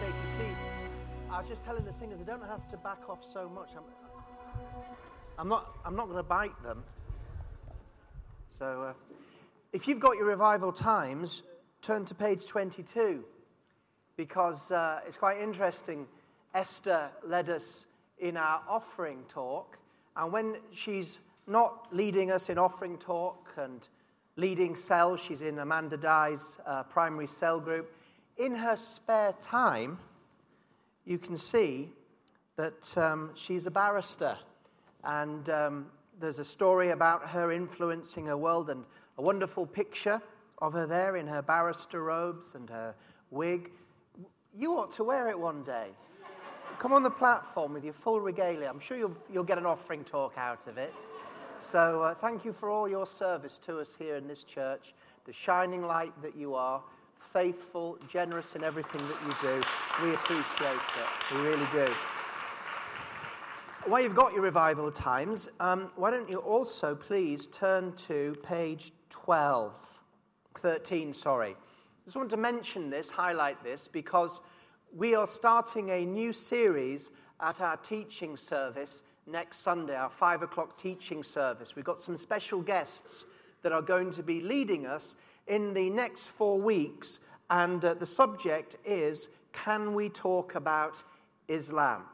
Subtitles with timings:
[0.00, 0.82] take your seats.
[1.30, 3.68] I was just telling the singers, I don't have to back off so much.
[3.76, 3.82] I'm,
[5.38, 6.82] I'm not, I'm not going to bite them.
[8.58, 8.92] So, uh,
[9.74, 11.42] if you've got your revival times,
[11.82, 13.22] turn to page 22
[14.16, 16.06] because uh, it's quite interesting.
[16.54, 17.84] Esther led us
[18.18, 19.78] in our offering talk,
[20.16, 23.86] and when she's not leading us in offering talk and
[24.36, 27.92] leading cells, she's in Amanda Dye's uh, primary cell group.
[28.40, 29.98] In her spare time,
[31.04, 31.90] you can see
[32.56, 34.34] that um, she's a barrister.
[35.04, 35.86] And um,
[36.18, 38.86] there's a story about her influencing her world and
[39.18, 40.22] a wonderful picture
[40.62, 42.94] of her there in her barrister robes and her
[43.30, 43.72] wig.
[44.56, 45.88] You ought to wear it one day.
[46.78, 48.70] Come on the platform with your full regalia.
[48.70, 50.94] I'm sure you'll, you'll get an offering talk out of it.
[51.58, 54.94] So, uh, thank you for all your service to us here in this church,
[55.26, 56.82] the shining light that you are,
[57.20, 59.62] faithful, generous in everything that you do.
[60.02, 61.34] We appreciate it.
[61.34, 61.92] We really do.
[63.86, 68.92] While you've got your revival times, um, why don't you also please turn to page
[69.10, 70.02] 12,
[70.54, 71.50] 13, sorry.
[71.50, 74.40] I just want to mention this, highlight this, because
[74.94, 80.76] we are starting a new series at our teaching service next Sunday, our five o'clock
[80.76, 81.76] teaching service.
[81.76, 83.24] We've got some special guests
[83.62, 88.06] that are going to be leading us in the next four weeks, and uh, the
[88.06, 91.02] subject is Can we talk about
[91.48, 92.04] Islam?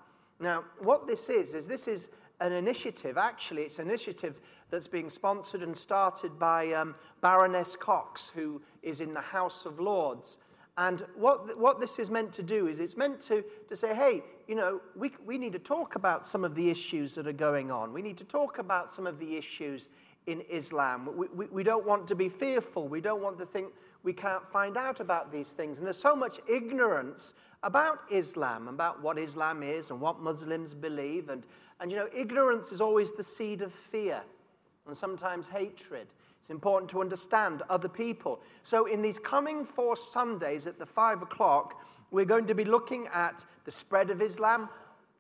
[0.41, 2.11] Now, what this is, is this is
[2.41, 8.31] an initiative, actually, it's an initiative that's being sponsored and started by um, Baroness Cox,
[8.35, 10.39] who is in the House of Lords.
[10.79, 14.23] And what, what this is meant to do is it's meant to, to say, hey,
[14.47, 17.71] you know, we, we need to talk about some of the issues that are going
[17.71, 17.95] on.
[17.95, 19.89] We need to talk about some of the issues
[20.27, 21.09] in Islam.
[21.17, 22.89] We, we, we don't want to be fearful.
[22.89, 23.69] We don't want to think
[24.03, 25.79] we can't find out about these things.
[25.79, 31.29] And there's so much ignorance about Islam, about what Islam is and what Muslims believe.
[31.29, 31.45] And,
[31.81, 34.23] and you know, ignorance is always the seed of fear
[34.87, 36.07] and sometimes hatred.
[36.41, 38.41] It's important to understand other people.
[38.63, 43.09] So, in these coming four Sundays at the five o'clock, we're going to be looking
[43.13, 44.69] at the spread of Islam.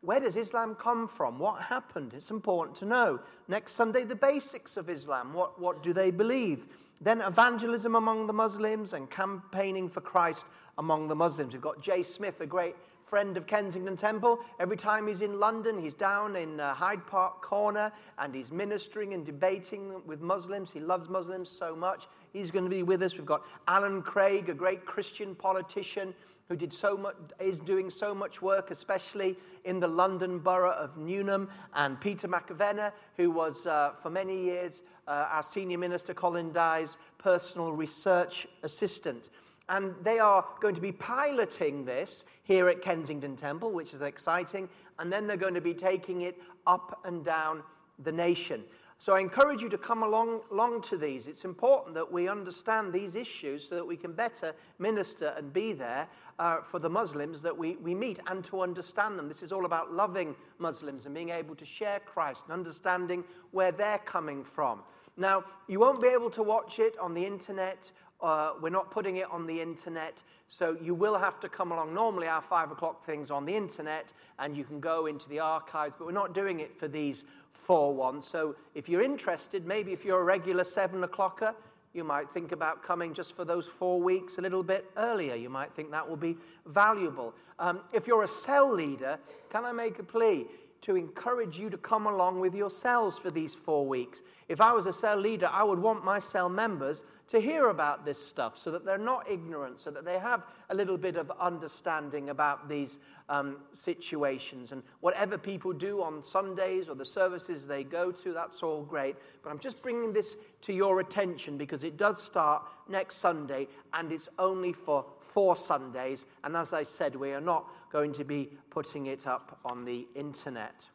[0.01, 1.39] Where does Islam come from?
[1.39, 2.13] What happened?
[2.15, 3.21] It's important to know.
[3.49, 5.33] Next Sunday, the basics of Islam.
[5.33, 6.67] What, what do they believe?
[7.01, 10.47] Then, evangelism among the Muslims and campaigning for Christ
[10.79, 11.53] among the Muslims.
[11.53, 12.77] We've got Jay Smith, a great
[13.07, 14.41] friend of Kensington Temple.
[14.59, 19.15] Every time he's in London, he's down in uh, Hyde Park Corner and he's ministering
[19.15, 20.73] and debating with Muslims.
[20.73, 22.09] He loves Muslims so much.
[22.33, 23.17] He's going to be with us.
[23.17, 26.15] We've got Alan Craig, a great Christian politician
[26.49, 30.97] who did so much, is doing so much work, especially in the London borough of
[30.97, 36.53] Newham, and Peter McAvenna, who was uh, for many years uh, our senior minister Colin
[36.53, 39.29] Dye's personal research assistant.
[39.69, 44.69] And they are going to be piloting this here at Kensington Temple, which is exciting.
[44.99, 47.63] And then they're going to be taking it up and down
[47.99, 48.63] the nation.
[48.99, 51.27] So I encourage you to come along, along to these.
[51.27, 55.75] It's important that we understand these issues so that we can better minister and be
[55.75, 56.09] there
[56.39, 59.29] uh, for the Muslims that we, we meet and to understand them.
[59.29, 63.71] This is all about loving Muslims and being able to share Christ and understanding where
[63.71, 64.81] they're coming from.
[65.19, 67.91] Now, you won't be able to watch it on the internet
[68.21, 71.93] uh, we're not putting it on the internet, so you will have to come along.
[71.93, 75.95] Normally, our five o'clock things on the internet, and you can go into the archives,
[75.99, 78.27] but we're not doing it for these four ones.
[78.27, 81.55] So if you're interested, maybe if you're a regular seven o'clocker,
[81.93, 85.35] you might think about coming just for those four weeks a little bit earlier.
[85.35, 87.35] You might think that will be valuable.
[87.59, 89.19] Um, if you're a cell leader,
[89.51, 90.47] can I make a plea?
[90.87, 94.23] To encourage you to come along with your cells for these four weeks.
[94.49, 98.05] If I was a cell leader, I would want my cell members to hear about
[98.05, 101.33] this stuff so that they're not ignorant, so that they have a little bit of
[101.41, 104.73] understanding about these um, situations.
[104.73, 109.17] And whatever people do on Sundays or the services they go to, that's all great.
[109.43, 114.13] But I'm just bringing this to your attention because it does start next Sunday and
[114.13, 116.27] it's only for four Sundays.
[116.45, 120.07] And as I said, we are not going to be putting it up on the
[120.15, 120.89] internet.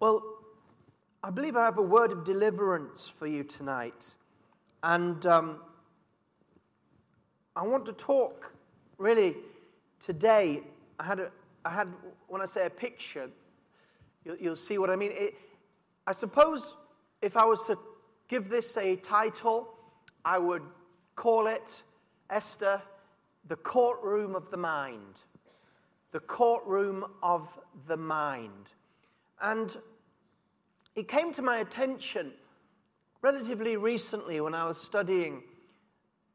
[0.00, 0.22] Well,
[1.22, 4.14] I believe I have a word of deliverance for you tonight.
[4.82, 5.60] And um,
[7.56, 8.52] I want to talk
[8.98, 9.36] really
[10.00, 10.60] today.
[10.98, 11.30] I had, a,
[11.64, 11.88] I had
[12.28, 13.30] when I say a picture,
[14.24, 15.12] you'll, you'll see what I mean.
[15.12, 15.34] It,
[16.06, 16.76] I suppose
[17.22, 17.78] if I was to
[18.28, 19.68] give this a title,
[20.24, 20.62] I would
[21.16, 21.82] call it
[22.30, 22.80] Esther,
[23.46, 25.20] the courtroom of the mind.
[26.12, 28.72] The courtroom of the mind.
[29.40, 29.76] And
[30.94, 32.32] it came to my attention
[33.20, 35.42] relatively recently when I was studying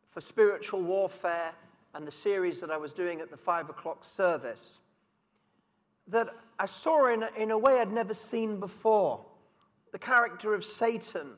[0.07, 1.53] for spiritual warfare
[1.93, 4.79] and the series that I was doing at the five o'clock service
[6.09, 9.25] that I saw in a, in a way I'd never seen before
[9.91, 11.33] the character of Satan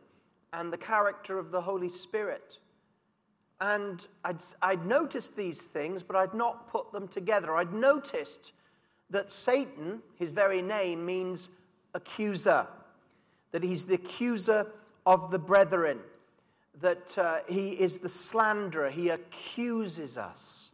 [0.54, 2.58] and the character of the Holy Spirit.
[3.60, 7.56] And I'd, I'd noticed these things, but I'd not put them together.
[7.56, 8.54] I'd noticed
[9.10, 11.50] that Satan, his very name, means
[11.94, 12.66] accuser,
[13.52, 14.68] that he's the accuser
[15.06, 16.00] of the brethren,
[16.82, 20.72] that uh, he is the slanderer, he accuses us.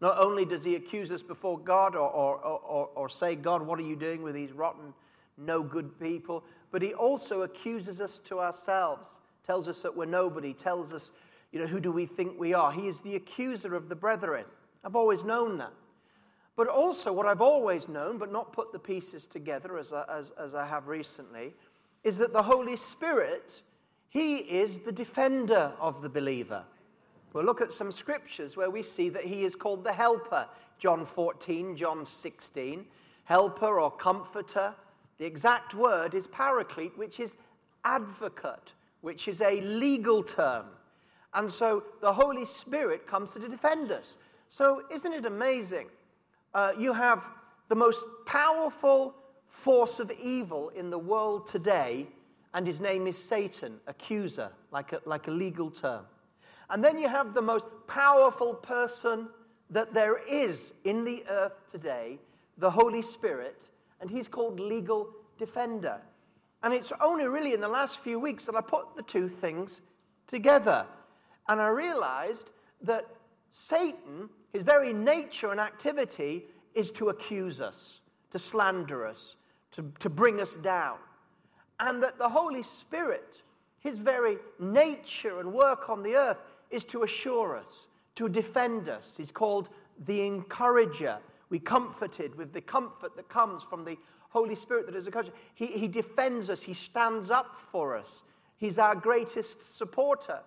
[0.00, 3.78] Not only does he accuse us before God or, or, or, or say, God, what
[3.78, 4.94] are you doing with these rotten,
[5.36, 6.44] no good people?
[6.70, 11.10] But he also accuses us to ourselves, tells us that we're nobody, tells us,
[11.50, 12.70] you know, who do we think we are?
[12.70, 14.44] He is the accuser of the brethren.
[14.84, 15.72] I've always known that.
[16.54, 20.32] But also, what I've always known, but not put the pieces together as I, as,
[20.38, 21.54] as I have recently,
[22.04, 23.62] is that the Holy Spirit,
[24.08, 26.64] He is the defender of the believer.
[27.32, 30.48] We'll look at some scriptures where we see that he is called the helper.
[30.78, 32.86] John 14, John 16.
[33.24, 34.74] Helper or comforter.
[35.18, 37.36] The exact word is paraclete, which is
[37.84, 38.72] advocate,
[39.02, 40.66] which is a legal term.
[41.34, 44.16] And so the Holy Spirit comes to defend us.
[44.48, 45.88] So isn't it amazing?
[46.54, 47.22] Uh, you have
[47.68, 49.14] the most powerful
[49.46, 52.06] force of evil in the world today,
[52.58, 56.04] and his name is Satan, accuser, like a, like a legal term.
[56.68, 59.28] And then you have the most powerful person
[59.70, 62.18] that there is in the earth today,
[62.56, 63.68] the Holy Spirit,
[64.00, 65.08] and he's called legal
[65.38, 66.00] defender.
[66.64, 69.80] And it's only really in the last few weeks that I put the two things
[70.26, 70.84] together.
[71.48, 72.50] And I realized
[72.82, 73.06] that
[73.52, 78.00] Satan, his very nature and activity, is to accuse us,
[78.32, 79.36] to slander us,
[79.70, 80.96] to, to bring us down.
[81.80, 83.42] And that the Holy Spirit,
[83.78, 87.86] his very nature and work on the earth, is to assure us,
[88.16, 89.14] to defend us.
[89.16, 89.68] He's called
[90.04, 91.18] the encourager.
[91.50, 93.96] We comforted with the comfort that comes from the
[94.30, 95.30] Holy Spirit that is a coach.
[95.54, 98.22] He, he defends us, He stands up for us.
[98.56, 100.40] He's our greatest supporter.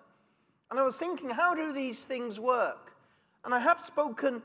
[0.69, 2.93] And I was thinking, how do these things work?
[3.43, 4.41] And I have spoken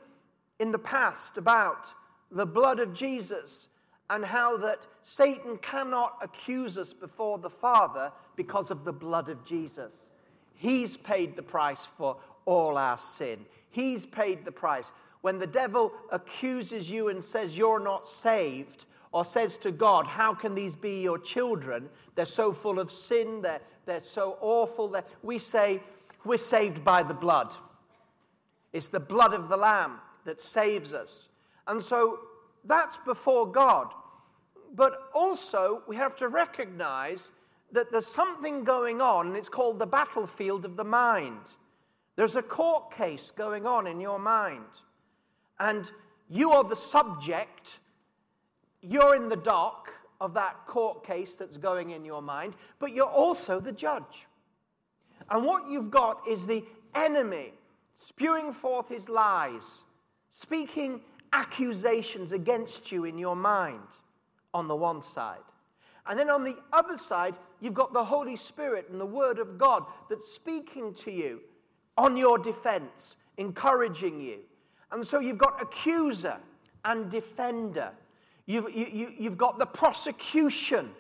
[0.59, 1.93] in the past about
[2.31, 3.69] the blood of Jesus
[4.09, 9.45] and how that Satan cannot accuse us before the Father because of the blood of
[9.45, 10.07] Jesus.
[10.55, 13.47] He's paid the price for all our sin.
[13.71, 14.93] He's paid the price.
[15.21, 18.87] When the devil accuses you and says you're not saved,
[19.17, 21.89] or says to God, How can these be your children?
[22.15, 24.89] They're so full of sin, they're, they're so awful.
[24.89, 25.83] They're, we say,
[26.23, 27.57] We're saved by the blood.
[28.75, 31.29] It's the blood of the Lamb that saves us.
[31.67, 32.19] And so
[32.67, 33.89] that's before God.
[34.75, 37.31] But also, we have to recognize
[37.73, 41.55] that there's something going on, and it's called the battlefield of the mind.
[42.17, 44.65] There's a court case going on in your mind,
[45.59, 45.91] and
[46.29, 47.79] you are the subject,
[48.81, 53.05] you're in the dock of that court case that's going in your mind, but you're
[53.05, 54.27] also the judge.
[55.31, 56.65] And what you've got is the
[56.95, 57.53] enemy
[57.95, 59.83] spewing forth his lies,
[60.31, 61.01] speaking
[61.37, 63.89] accusations against you in your mind
[64.55, 65.39] on the one side.
[66.07, 69.59] And then on the other side, you've got the Holy Spirit and the Word of
[69.59, 71.41] God that's speaking to you
[71.99, 74.39] on your defense, encouraging you.
[74.93, 76.39] And so you've got accuser
[76.85, 77.91] and defender.
[78.47, 80.91] You've, you, you, you've got the prosecution,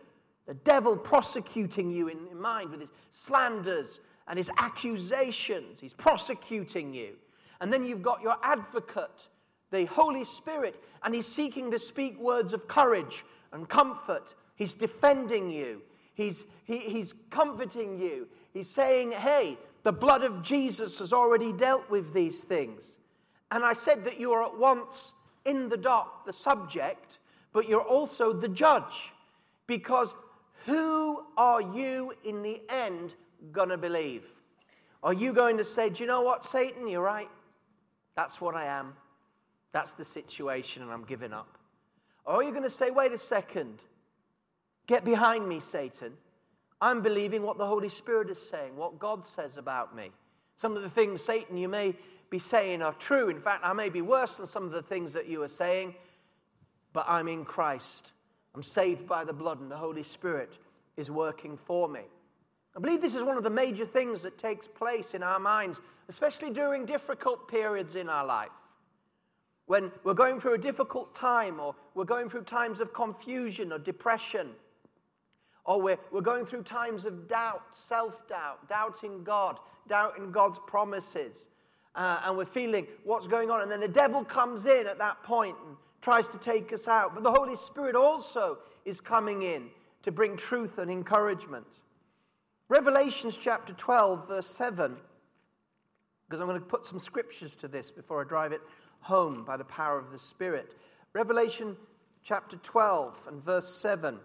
[0.46, 5.80] the devil prosecuting you in, in mind with his slanders and his accusations.
[5.80, 7.14] He's prosecuting you.
[7.60, 9.28] And then you've got your advocate,
[9.70, 15.50] the Holy Spirit, and he's seeking to speak words of courage and comfort He's defending
[15.50, 15.82] you.
[16.14, 18.26] He's, he, he's comforting you.
[18.52, 22.96] He's saying, hey, the blood of Jesus has already dealt with these things.
[23.50, 25.12] And I said that you are at once
[25.44, 27.18] in the dock, the subject,
[27.52, 29.12] but you're also the judge.
[29.66, 30.14] Because
[30.64, 33.14] who are you in the end
[33.52, 34.26] going to believe?
[35.02, 36.88] Are you going to say, do you know what, Satan?
[36.88, 37.28] You're right.
[38.16, 38.94] That's what I am.
[39.72, 41.58] That's the situation, and I'm giving up.
[42.24, 43.80] Or are you going to say, wait a second?
[44.86, 46.14] Get behind me, Satan.
[46.80, 50.10] I'm believing what the Holy Spirit is saying, what God says about me.
[50.56, 51.94] Some of the things, Satan, you may
[52.30, 53.28] be saying are true.
[53.28, 55.94] In fact, I may be worse than some of the things that you are saying,
[56.92, 58.12] but I'm in Christ.
[58.54, 60.58] I'm saved by the blood, and the Holy Spirit
[60.96, 62.00] is working for me.
[62.76, 65.80] I believe this is one of the major things that takes place in our minds,
[66.08, 68.50] especially during difficult periods in our life.
[69.66, 73.78] When we're going through a difficult time, or we're going through times of confusion or
[73.78, 74.50] depression
[75.66, 79.58] or we're, we're going through times of doubt, self doubt, doubting God,
[79.88, 81.48] doubting God's promises.
[81.96, 83.62] uh, and we're feeling what's going on.
[83.62, 87.14] And then the devil comes in at that point and tries to take us out.
[87.14, 89.68] But the Holy Spirit also is coming in
[90.02, 91.66] to bring truth and encouragement.
[92.68, 94.96] Revelations chapter 12, verse 7,
[96.28, 98.60] because I'm going to put some scriptures to this before I drive it
[99.00, 100.74] home by the power of the Spirit.
[101.12, 101.76] Revelation
[102.22, 104.18] chapter 12 and verse 7.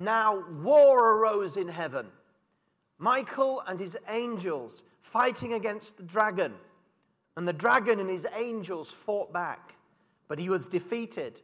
[0.00, 2.06] Now war arose in heaven.
[2.98, 6.54] Michael and his angels fighting against the dragon.
[7.36, 9.76] And the dragon and his angels fought back,
[10.26, 11.42] but he was defeated.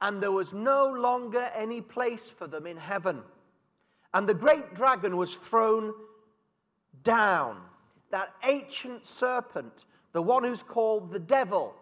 [0.00, 3.22] And there was no longer any place for them in heaven.
[4.12, 5.92] And the great dragon was thrown
[7.02, 7.58] down,
[8.10, 11.74] that ancient serpent, the one who's called the devil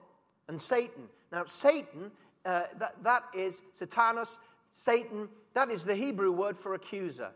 [0.48, 1.04] and Satan.
[1.32, 2.10] Now, Satan,
[2.44, 4.36] uh, that, that is Satanas,
[4.72, 7.30] Satan, that is the Hebrew word for accuser.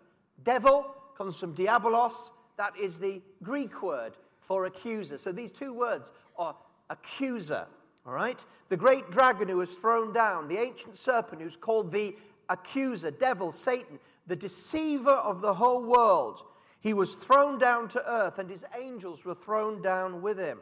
[0.45, 5.19] Devil comes from diabolos, that is the Greek word for accuser.
[5.19, 6.55] So these two words are
[6.91, 7.67] accuser,
[8.07, 8.45] all right?
[8.69, 12.15] The great dragon who was thrown down, the ancient serpent who's called the
[12.49, 16.43] accuser, devil, Satan, the deceiver of the whole world.
[16.81, 20.61] He was thrown down to earth, and his angels were thrown down with him.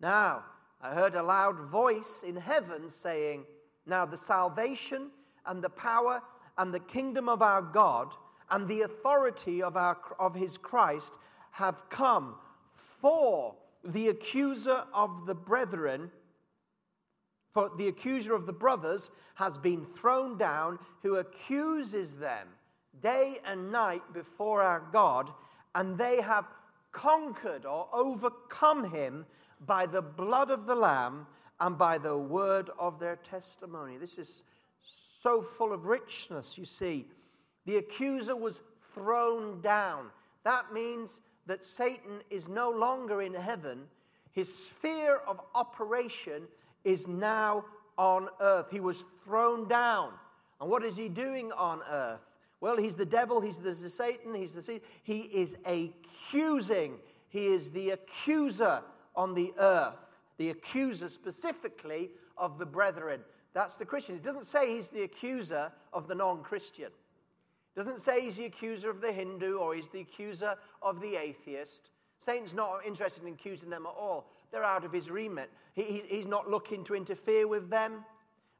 [0.00, 0.44] Now,
[0.80, 3.44] I heard a loud voice in heaven saying,
[3.86, 5.10] Now the salvation
[5.46, 6.22] and the power
[6.58, 8.12] and the kingdom of our God
[8.50, 11.14] and the authority of, our, of his Christ
[11.52, 12.36] have come.
[12.74, 16.10] For the accuser of the brethren,
[17.50, 22.48] for the accuser of the brothers has been thrown down, who accuses them
[23.00, 25.30] day and night before our God,
[25.74, 26.46] and they have
[26.92, 29.26] conquered or overcome him
[29.66, 31.26] by the blood of the Lamb
[31.60, 33.96] and by the word of their testimony.
[33.96, 34.42] This is
[34.82, 37.06] so full of richness, you see.
[37.64, 38.60] The accuser was
[38.94, 40.10] thrown down.
[40.44, 43.84] That means that Satan is no longer in heaven.
[44.32, 46.42] His sphere of operation
[46.84, 47.64] is now
[47.98, 48.70] on earth.
[48.70, 50.12] He was thrown down.
[50.60, 52.20] And what is he doing on earth?
[52.66, 56.98] Well, he's the devil, he's the Satan, he's the he is accusing.
[57.28, 58.82] He is the accuser
[59.14, 60.08] on the earth.
[60.38, 63.20] The accuser specifically of the brethren.
[63.52, 64.18] That's the Christians.
[64.18, 66.86] It doesn't say he's the accuser of the non Christian.
[66.86, 71.14] It doesn't say he's the accuser of the Hindu or he's the accuser of the
[71.14, 71.90] atheist.
[72.18, 74.28] Satan's not interested in accusing them at all.
[74.50, 75.52] They're out of his remit.
[75.74, 78.04] He, he's not looking to interfere with them.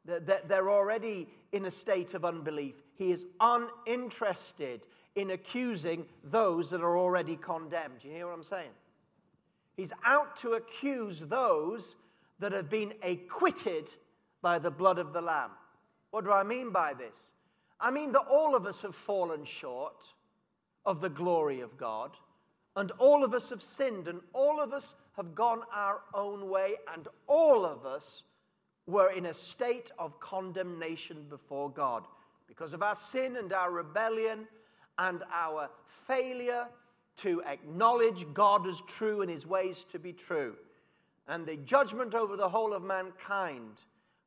[0.04, 2.85] They're already in a state of unbelief.
[2.96, 4.82] He is uninterested
[5.14, 8.02] in accusing those that are already condemned.
[8.02, 8.70] You hear what I'm saying?
[9.76, 11.96] He's out to accuse those
[12.38, 13.88] that have been acquitted
[14.42, 15.50] by the blood of the Lamb.
[16.10, 17.32] What do I mean by this?
[17.80, 20.04] I mean that all of us have fallen short
[20.84, 22.12] of the glory of God,
[22.74, 26.76] and all of us have sinned, and all of us have gone our own way,
[26.94, 28.22] and all of us
[28.86, 32.06] were in a state of condemnation before God
[32.46, 34.46] because of our sin and our rebellion
[34.98, 36.66] and our failure
[37.18, 40.56] to acknowledge God as true and his ways to be true.
[41.28, 43.80] And the judgment over the whole of mankind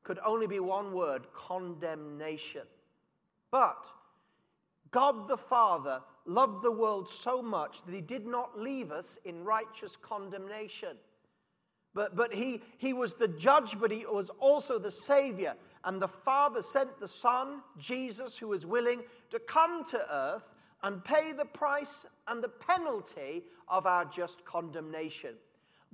[0.04, 2.64] could only be one word condemnation.
[3.52, 3.88] But
[4.92, 9.44] God the Father loved the world so much that he did not leave us in
[9.44, 10.98] righteous condemnation.
[11.94, 15.56] But, but he, he was the judge, but he was also the Savior.
[15.84, 20.50] And the Father sent the Son, Jesus, who was willing to come to earth
[20.84, 25.36] and pay the price and the penalty of our just condemnation.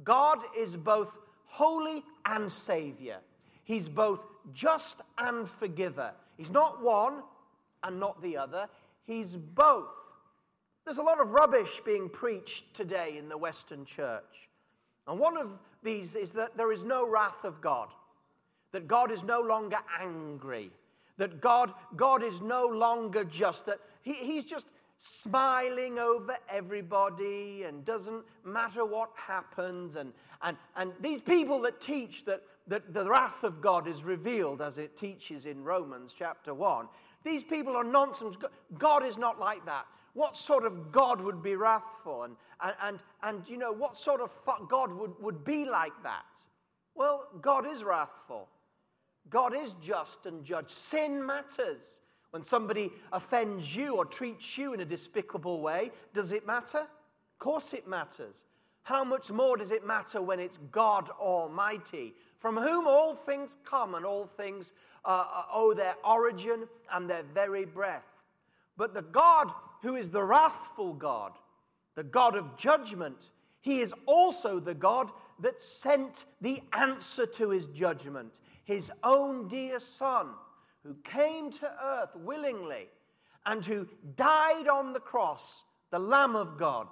[0.04, 3.18] God is both holy and Savior.
[3.64, 6.12] He's both just and forgiver.
[6.38, 7.24] He's not one
[7.84, 8.68] and not the other,
[9.06, 9.94] he's both.
[10.86, 14.50] There's a lot of rubbish being preached today in the Western church.
[15.08, 17.90] And one of these is that there is no wrath of God,
[18.72, 20.72] that God is no longer angry,
[21.18, 24.66] that God, God is no longer just, that he, He's just
[24.98, 29.96] smiling over everybody and doesn't matter what happens.
[29.96, 34.62] And, and, and these people that teach that, that the wrath of God is revealed
[34.62, 36.88] as it teaches in Romans chapter 1,
[37.24, 38.36] these people are nonsense.
[38.78, 39.86] God is not like that.
[40.16, 42.24] What sort of God would be wrathful?
[42.24, 44.32] And, and, and, and you know, what sort of
[44.68, 46.26] God would, would be like that?
[46.96, 48.48] Well, God is wrathful.
[49.30, 50.72] God is just and judge.
[50.72, 52.00] Sin matters.
[52.32, 56.80] When somebody offends you or treats you in a despicable way, does it matter?
[56.80, 58.46] Of course it matters.
[58.82, 62.16] How much more does it matter when it's God Almighty?
[62.46, 64.72] from whom all things come and all things
[65.04, 68.06] uh, uh, owe their origin and their very breath.
[68.78, 69.52] But the God
[69.86, 71.34] who is the wrathful God,
[71.94, 73.30] the God of judgment,
[73.62, 79.80] he is also the God that sent the answer to his judgment, his own dear
[79.80, 80.30] Son,
[80.82, 82.88] who came to earth willingly
[83.46, 85.62] and who died on the cross,
[85.92, 86.88] the Lamb of God,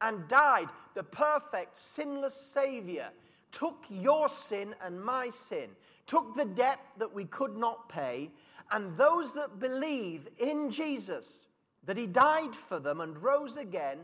[0.00, 3.08] and died, the perfect, sinless Savior
[3.50, 5.70] took your sin and my sin,
[6.06, 8.30] took the debt that we could not pay,
[8.70, 11.48] and those that believe in Jesus,
[11.84, 13.98] that He died for them and rose again,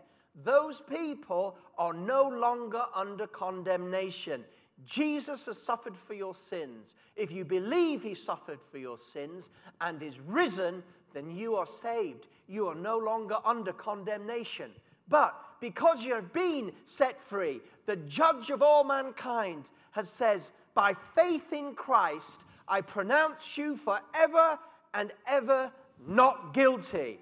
[0.45, 4.45] those people are no longer under condemnation.
[4.85, 6.95] Jesus has suffered for your sins.
[7.17, 9.49] If you believe He suffered for your sins
[9.81, 10.83] and is risen,
[11.15, 12.27] then you are saved.
[12.47, 14.71] You are no longer under condemnation.
[15.09, 21.53] But because you've been set free, the judge of all mankind has says, by faith
[21.55, 24.59] in Christ, I pronounce you forever
[24.93, 25.73] and ever
[26.07, 27.19] not guilty.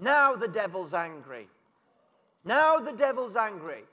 [0.00, 1.48] Now the devil's angry.
[2.44, 3.84] Now the devil's angry.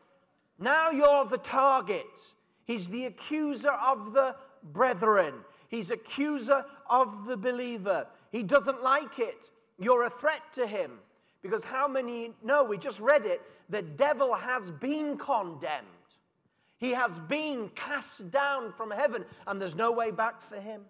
[0.60, 2.34] Now you're the target.
[2.66, 5.34] He's the accuser of the brethren.
[5.68, 8.08] He's accuser of the believer.
[8.32, 9.50] He doesn't like it.
[9.80, 11.00] You're a threat to him.
[11.42, 15.88] Because how many know, we just read it, the devil has been condemned.
[16.78, 20.82] He has been cast down from heaven, and there's no way back for him.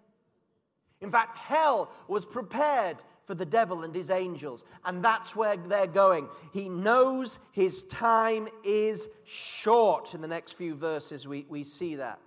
[1.00, 2.96] In fact, hell was prepared
[3.32, 6.28] for the devil and his angels, and that's where they're going.
[6.52, 10.12] He knows his time is short.
[10.12, 12.18] In the next few verses, we, we see that.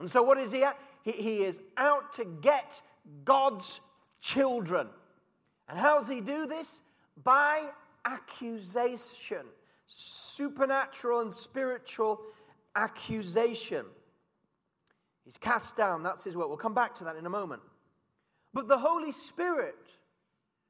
[0.00, 0.76] And so, what is he at?
[1.04, 2.80] He, he is out to get
[3.24, 3.80] God's
[4.20, 4.88] children.
[5.68, 6.80] And how does he do this?
[7.24, 7.64] by
[8.04, 9.44] accusation,
[9.86, 12.20] supernatural and spiritual
[12.76, 13.84] accusation.
[15.24, 16.48] He's cast down, that's his work.
[16.48, 17.62] We'll come back to that in a moment.
[18.58, 19.86] But the Holy Spirit,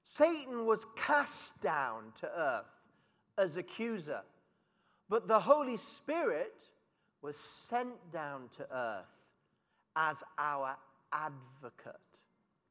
[0.04, 2.66] Satan was cast down to earth
[3.38, 4.20] as accuser,
[5.08, 6.52] but the Holy Spirit
[7.22, 9.06] was sent down to earth
[9.96, 10.76] as our
[11.14, 11.94] advocate.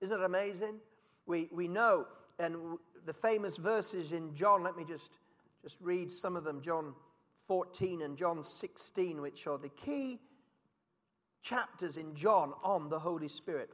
[0.01, 0.75] Isn't it amazing?
[1.25, 2.06] We, we know,
[2.38, 2.77] and
[3.08, 5.13] the famous verses in John, let me just,
[5.63, 6.93] just read some of them John
[7.47, 10.19] 14 and John 16, which are the key
[11.41, 13.71] chapters in John on the Holy Spirit.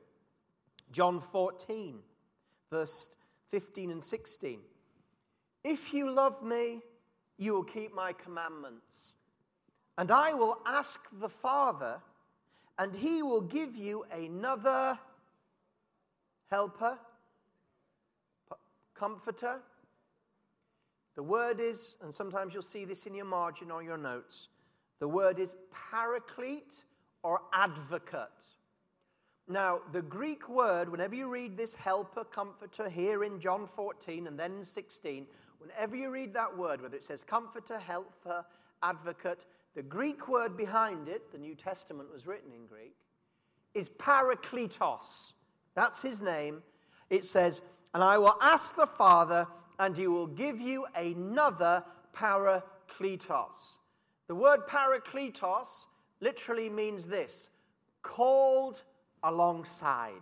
[0.93, 1.99] John 14,
[2.71, 3.09] verse
[3.47, 4.59] 15 and 16.
[5.63, 6.81] If you love me,
[7.37, 9.11] you will keep my commandments.
[9.97, 11.99] And I will ask the Father,
[12.77, 14.97] and he will give you another
[16.51, 16.99] helper
[18.93, 19.59] comforter.
[21.15, 24.49] The word is, and sometimes you'll see this in your margin or your notes,
[24.99, 25.55] the word is
[25.91, 26.83] paraclete
[27.23, 28.29] or advocate.
[29.47, 34.39] Now, the Greek word, whenever you read this helper, comforter here in John 14 and
[34.39, 35.27] then 16,
[35.59, 38.45] whenever you read that word, whether it says comforter, helper,
[38.81, 42.95] advocate, the Greek word behind it, the New Testament was written in Greek,
[43.73, 45.33] is parakletos.
[45.75, 46.61] That's his name.
[47.09, 47.61] It says,
[47.93, 49.45] and I will ask the Father,
[49.77, 51.83] and he will give you another
[52.15, 53.77] parakletos.
[54.27, 55.87] The word parakletos
[56.21, 57.49] literally means this
[58.01, 58.83] called
[59.23, 60.21] alongside.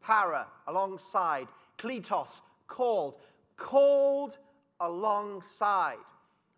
[0.00, 1.48] Para, alongside.
[1.78, 3.14] Kletos, called.
[3.56, 4.38] Called
[4.80, 5.96] alongside.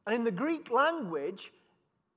[0.07, 1.53] And in the Greek language,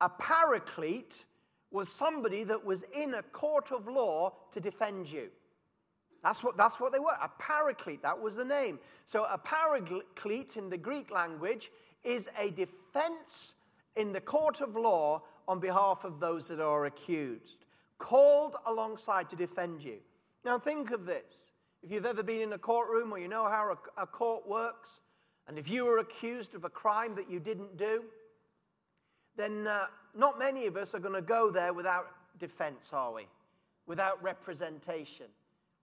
[0.01, 1.25] a paraclete
[1.71, 5.29] was somebody that was in a court of law to defend you.
[6.23, 7.17] That's what, that's what they were.
[7.21, 8.79] A paraclete, that was the name.
[9.05, 11.71] So a paraclete in the Greek language
[12.03, 13.53] is a defense
[13.95, 17.64] in the court of law on behalf of those that are accused,
[17.97, 19.97] called alongside to defend you.
[20.43, 21.51] Now think of this.
[21.81, 24.99] If you've ever been in a courtroom or you know how a, a court works,
[25.47, 28.03] and if you were accused of a crime that you didn't do,
[29.37, 32.07] then uh, not many of us are going to go there without
[32.39, 33.27] defense, are we?
[33.85, 35.27] Without representation.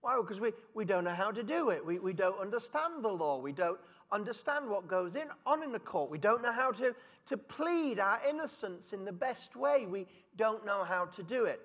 [0.01, 0.17] Why?
[0.19, 1.85] Because we, we don't know how to do it.
[1.85, 3.39] We, we don't understand the law.
[3.39, 3.79] We don't
[4.11, 6.11] understand what goes in, on in the court.
[6.11, 6.93] We don't know how to,
[7.27, 9.85] to plead our innocence in the best way.
[9.85, 11.61] We don't know how to do it.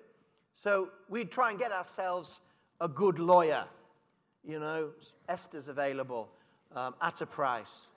[0.61, 2.41] So we'd try and get ourselves
[2.81, 3.63] a good lawyer.
[4.45, 4.89] You know,
[5.29, 6.27] Esther's available
[6.75, 7.87] um, at a price.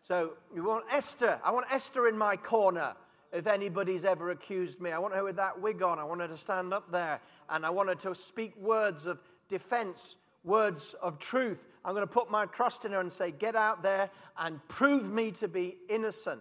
[0.00, 1.38] So we want Esther.
[1.44, 2.94] I want Esther in my corner
[3.30, 4.90] if anybody's ever accused me.
[4.90, 5.98] I want her with that wig on.
[5.98, 9.20] I want her to stand up there and I want her to speak words of
[9.50, 11.68] defense, words of truth.
[11.84, 15.12] I'm going to put my trust in her and say, Get out there and prove
[15.12, 16.40] me to be innocent.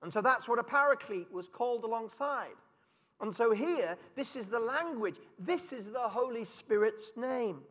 [0.00, 2.54] And so that's what a paraclete was called alongside.
[3.22, 5.14] And so here, this is the language.
[5.38, 7.62] This is the Holy Spirit's name.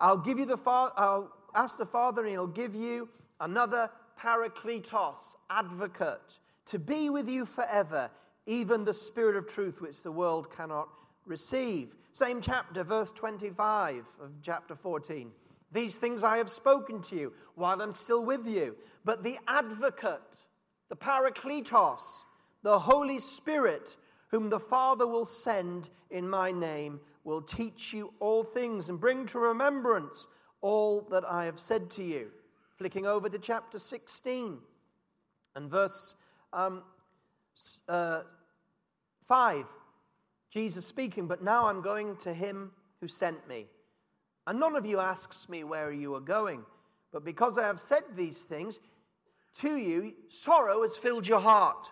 [0.00, 3.08] I'll give you the Father, I'll ask the Father, and He'll give you
[3.40, 8.08] another Parakletos, advocate, to be with you forever,
[8.46, 10.88] even the Spirit of truth, which the world cannot
[11.26, 11.96] receive.
[12.12, 15.30] Same chapter, verse 25 of chapter 14.
[15.72, 18.76] These things I have spoken to you while I'm still with you.
[19.04, 20.20] But the advocate,
[20.88, 22.22] the Parakletos,
[22.62, 23.96] the Holy Spirit,
[24.28, 29.26] whom the Father will send in my name, will teach you all things and bring
[29.26, 30.26] to remembrance
[30.60, 32.30] all that I have said to you.
[32.76, 34.58] Flicking over to chapter 16
[35.56, 36.14] and verse
[36.52, 36.82] um,
[37.88, 38.22] uh,
[39.26, 39.66] 5.
[40.50, 43.66] Jesus speaking, but now I'm going to him who sent me.
[44.46, 46.64] And none of you asks me where you are going.
[47.12, 48.80] But because I have said these things
[49.56, 51.90] to you, sorrow has filled your heart.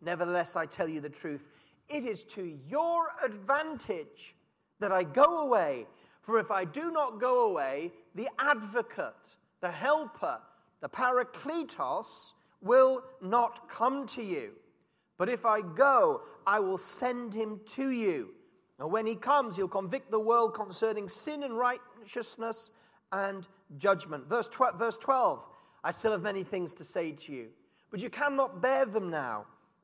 [0.00, 1.46] Nevertheless, I tell you the truth.
[1.90, 4.36] It is to your advantage
[4.78, 5.86] that I go away.
[6.22, 10.38] For if I do not go away, the advocate, the helper,
[10.80, 14.52] the parakletos will not come to you.
[15.18, 18.30] But if I go, I will send him to you.
[18.78, 22.72] And when he comes, he'll convict the world concerning sin and righteousness
[23.12, 23.46] and
[23.78, 24.28] judgment.
[24.28, 25.46] Verse 12, verse 12
[25.82, 27.48] I still have many things to say to you,
[27.90, 29.46] but you cannot bear them now.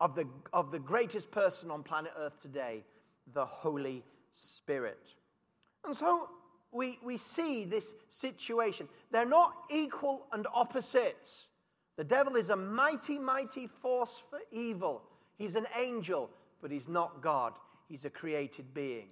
[0.00, 2.84] of the, of the greatest person on planet Earth today,
[3.32, 5.14] the Holy Spirit.
[5.84, 6.28] And so
[6.72, 8.88] we, we see this situation.
[9.10, 11.48] They're not equal and opposites.
[11.96, 15.02] The devil is a mighty, mighty force for evil.
[15.38, 16.30] He's an angel,
[16.60, 17.54] but he's not God.
[17.88, 19.08] He's a created being.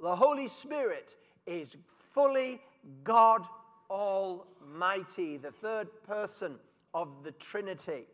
[0.00, 1.76] The Holy Spirit is
[2.12, 2.60] fully
[3.02, 3.42] God
[3.90, 6.56] Almighty, the third person
[6.94, 8.04] of the Trinity.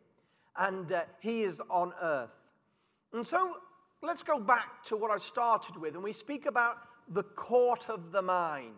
[0.56, 2.30] And uh, he is on earth.
[3.12, 3.56] And so
[4.02, 8.12] let's go back to what I started with, and we speak about the court of
[8.12, 8.74] the mind,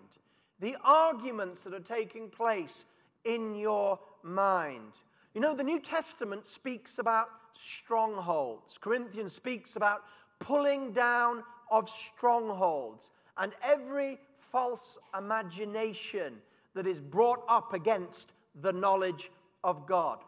[0.60, 2.84] the arguments that are taking place
[3.24, 4.92] in your mind.
[5.34, 8.78] You know, the New Testament speaks about strongholds.
[8.78, 10.02] Corinthians speaks about
[10.38, 16.34] pulling down of strongholds and every false imagination
[16.74, 19.30] that is brought up against the knowledge
[19.64, 20.18] of God.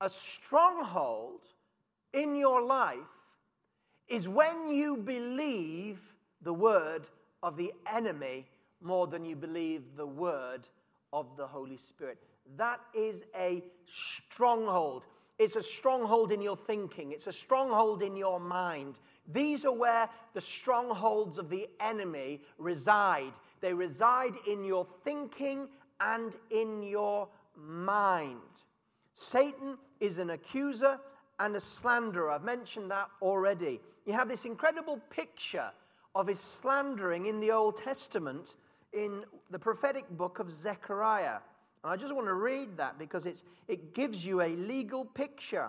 [0.00, 1.42] A stronghold
[2.12, 2.98] in your life
[4.08, 7.08] is when you believe the word
[7.42, 8.46] of the enemy
[8.80, 10.68] more than you believe the word
[11.12, 12.18] of the Holy Spirit.
[12.56, 15.04] That is a stronghold.
[15.38, 18.98] It's a stronghold in your thinking, it's a stronghold in your mind.
[19.30, 23.32] These are where the strongholds of the enemy reside.
[23.60, 25.68] They reside in your thinking
[26.00, 28.40] and in your mind.
[29.14, 31.00] Satan is an accuser
[31.38, 32.30] and a slanderer.
[32.30, 33.80] I've mentioned that already.
[34.04, 35.70] You have this incredible picture
[36.14, 38.56] of his slandering in the Old Testament
[38.92, 41.38] in the prophetic book of Zechariah.
[41.84, 45.68] And I just want to read that because it's, it gives you a legal picture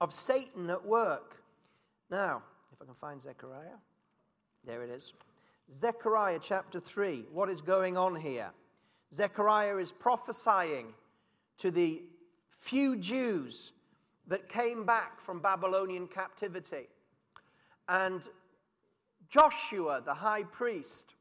[0.00, 1.42] of Satan at work.
[2.10, 3.76] Now, if I can find Zechariah,
[4.64, 5.12] there it is.
[5.76, 7.26] Zechariah chapter 3.
[7.32, 8.50] What is going on here?
[9.14, 10.94] Zechariah is prophesying
[11.58, 12.02] to the
[12.50, 13.72] few Jews
[14.26, 16.88] that came back from Babylonian captivity.
[17.88, 18.26] And
[19.28, 21.14] Joshua, the high priest,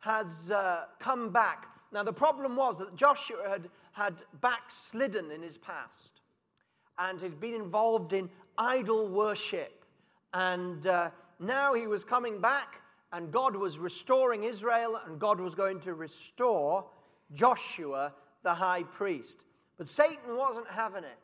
[0.00, 5.58] has uh, come back now, the problem was that Joshua had, had backslidden in his
[5.58, 6.22] past
[6.98, 9.84] and had been involved in idol worship.
[10.32, 12.80] And uh, now he was coming back,
[13.12, 16.86] and God was restoring Israel, and God was going to restore
[17.34, 19.44] Joshua, the high priest.
[19.82, 21.18] But Satan wasn't having it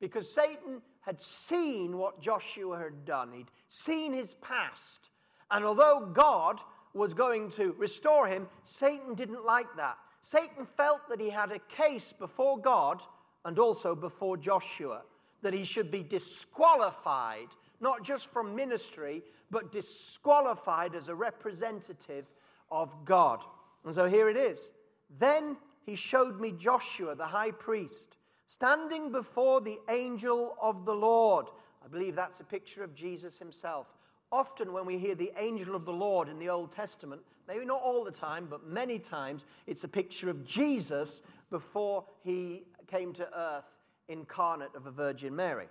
[0.00, 5.08] because Satan had seen what Joshua had done, he'd seen his past.
[5.50, 6.60] And although God
[6.92, 9.96] was going to restore him, Satan didn't like that.
[10.20, 13.00] Satan felt that he had a case before God
[13.46, 15.00] and also before Joshua,
[15.40, 17.48] that he should be disqualified,
[17.80, 22.26] not just from ministry, but disqualified as a representative
[22.70, 23.40] of God.
[23.86, 24.70] And so here it is.
[25.18, 25.56] Then
[25.86, 31.46] he showed me Joshua, the high priest, standing before the angel of the Lord.
[31.84, 33.94] I believe that's a picture of Jesus himself.
[34.32, 37.80] Often, when we hear the angel of the Lord in the Old Testament, maybe not
[37.80, 43.38] all the time, but many times, it's a picture of Jesus before he came to
[43.38, 43.70] earth
[44.08, 45.66] incarnate of a Virgin Mary.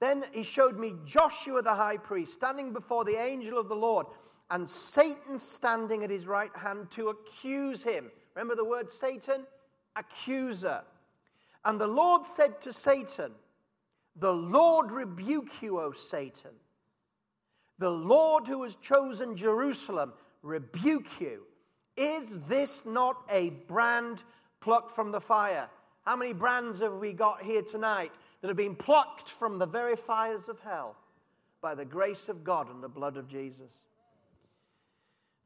[0.00, 4.06] Then he showed me Joshua the high priest standing before the angel of the Lord,
[4.50, 8.10] and Satan standing at his right hand to accuse him.
[8.36, 9.46] Remember the word Satan?
[9.96, 10.82] Accuser.
[11.64, 13.32] And the Lord said to Satan,
[14.14, 16.52] The Lord rebuke you, O Satan.
[17.78, 21.42] The Lord who has chosen Jerusalem rebuke you.
[21.96, 24.22] Is this not a brand
[24.60, 25.68] plucked from the fire?
[26.04, 29.96] How many brands have we got here tonight that have been plucked from the very
[29.96, 30.94] fires of hell
[31.62, 33.82] by the grace of God and the blood of Jesus?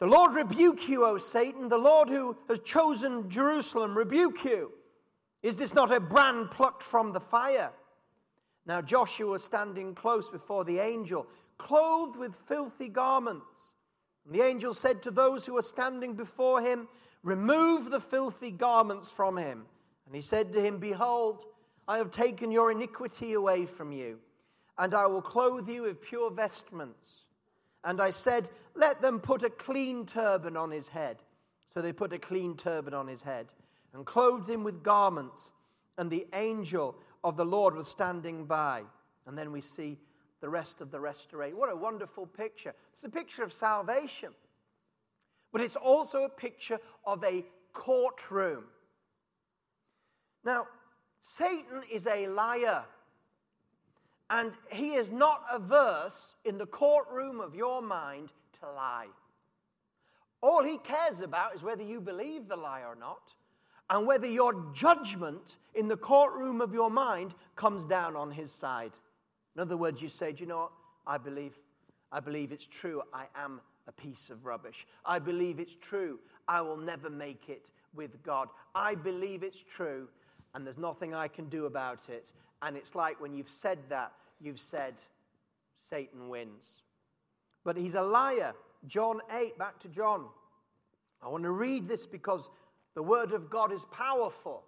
[0.00, 1.68] The Lord rebuke you, O Satan.
[1.68, 4.72] The Lord who has chosen Jerusalem rebuke you.
[5.42, 7.70] Is this not a brand plucked from the fire?
[8.64, 11.26] Now Joshua was standing close before the angel,
[11.58, 13.74] clothed with filthy garments.
[14.24, 16.88] And the angel said to those who were standing before him,
[17.22, 19.66] Remove the filthy garments from him.
[20.06, 21.44] And he said to him, Behold,
[21.86, 24.18] I have taken your iniquity away from you,
[24.78, 27.24] and I will clothe you with pure vestments.
[27.84, 31.22] And I said, Let them put a clean turban on his head.
[31.66, 33.46] So they put a clean turban on his head
[33.94, 35.52] and clothed him with garments.
[35.98, 38.82] And the angel of the Lord was standing by.
[39.26, 39.98] And then we see
[40.40, 41.58] the rest of the restoration.
[41.58, 42.74] What a wonderful picture.
[42.92, 44.30] It's a picture of salvation,
[45.52, 48.64] but it's also a picture of a courtroom.
[50.44, 50.66] Now,
[51.20, 52.84] Satan is a liar.
[54.30, 59.08] And he is not averse in the courtroom of your mind to lie.
[60.40, 63.34] All he cares about is whether you believe the lie or not,
[63.90, 68.92] and whether your judgment in the courtroom of your mind comes down on his side.
[69.56, 70.72] In other words, you say, Do you know what?
[71.06, 71.58] I believe,
[72.12, 73.02] I believe it's true.
[73.12, 74.86] I am a piece of rubbish.
[75.04, 76.20] I believe it's true.
[76.46, 78.48] I will never make it with God.
[78.74, 80.08] I believe it's true
[80.54, 82.32] and there's nothing I can do about it.
[82.62, 84.94] And it's like when you've said that, you've said,
[85.76, 86.84] Satan wins.
[87.64, 88.54] But he's a liar.
[88.86, 90.26] John 8, back to John.
[91.22, 92.50] I want to read this because
[92.94, 94.62] the Word of God is powerful.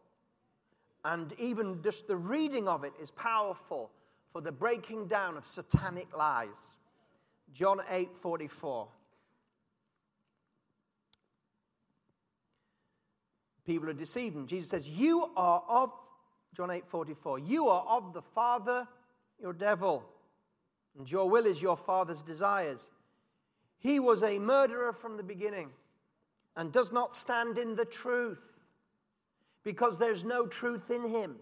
[1.04, 3.90] And even just the reading of it is powerful
[4.32, 6.76] for the breaking down of satanic lies.
[7.52, 8.88] John 8, 44.
[13.64, 14.48] people are deceived.
[14.48, 15.92] Jesus says, You are of,
[16.56, 18.86] John 8 44, you are of the Father,
[19.40, 20.04] your devil,
[20.98, 22.90] and your will is your father's desires.
[23.78, 25.70] He was a murderer from the beginning
[26.56, 28.64] and does not stand in the truth
[29.64, 31.36] because there's no truth in him.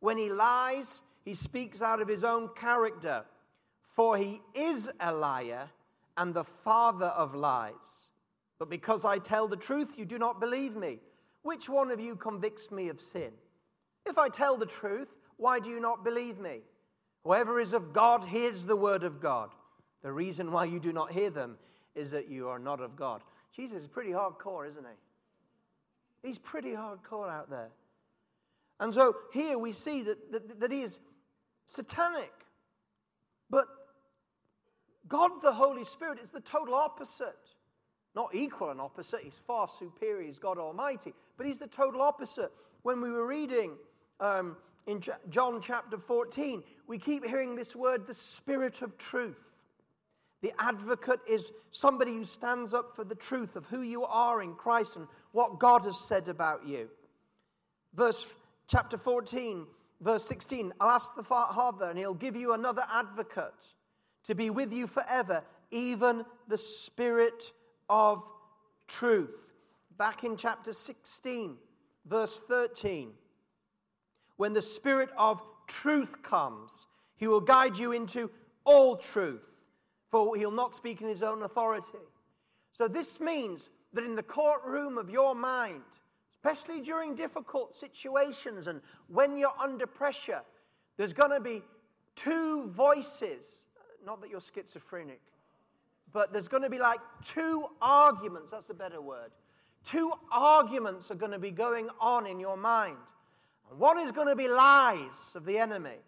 [0.00, 3.24] When he lies, he speaks out of his own character,
[3.82, 5.68] for he is a liar
[6.16, 8.12] and the father of lies.
[8.58, 10.98] But because I tell the truth, you do not believe me.
[11.42, 13.32] Which one of you convicts me of sin?
[14.06, 16.60] If I tell the truth, why do you not believe me?
[17.24, 19.50] Whoever is of God hears the word of God.
[20.02, 21.58] The reason why you do not hear them
[21.94, 23.22] is that you are not of God.
[23.54, 26.28] Jesus is pretty hardcore, isn't he?
[26.28, 27.70] He's pretty hardcore out there.
[28.78, 30.98] And so here we see that, that, that he is
[31.66, 32.32] satanic.
[33.50, 33.66] But
[35.06, 37.36] God the Holy Spirit is the total opposite.
[38.14, 42.50] Not equal and opposite, he's far superior, he's God Almighty, but he's the total opposite.
[42.82, 43.76] When we were reading
[44.20, 44.56] um,
[44.86, 49.62] in John chapter 14, we keep hearing this word, the Spirit of truth.
[50.42, 54.54] The advocate is somebody who stands up for the truth of who you are in
[54.54, 56.88] Christ and what God has said about you.
[57.94, 59.66] Verse chapter 14,
[60.00, 63.74] verse 16 I'll ask the Father, and he'll give you another advocate
[64.24, 67.52] to be with you forever, even the Spirit
[67.88, 68.22] of
[68.88, 69.52] truth.
[69.98, 71.56] Back in chapter 16,
[72.06, 73.12] verse 13,
[74.40, 78.30] when the Spirit of truth comes, he will guide you into
[78.64, 79.66] all truth,
[80.08, 81.98] for he'll not speak in his own authority.
[82.72, 85.82] So, this means that in the courtroom of your mind,
[86.32, 90.40] especially during difficult situations and when you're under pressure,
[90.96, 91.60] there's going to be
[92.16, 93.66] two voices.
[94.06, 95.20] Not that you're schizophrenic,
[96.14, 99.32] but there's going to be like two arguments, that's a better word.
[99.84, 102.96] Two arguments are going to be going on in your mind.
[103.76, 105.98] One is going to be lies of the enemy.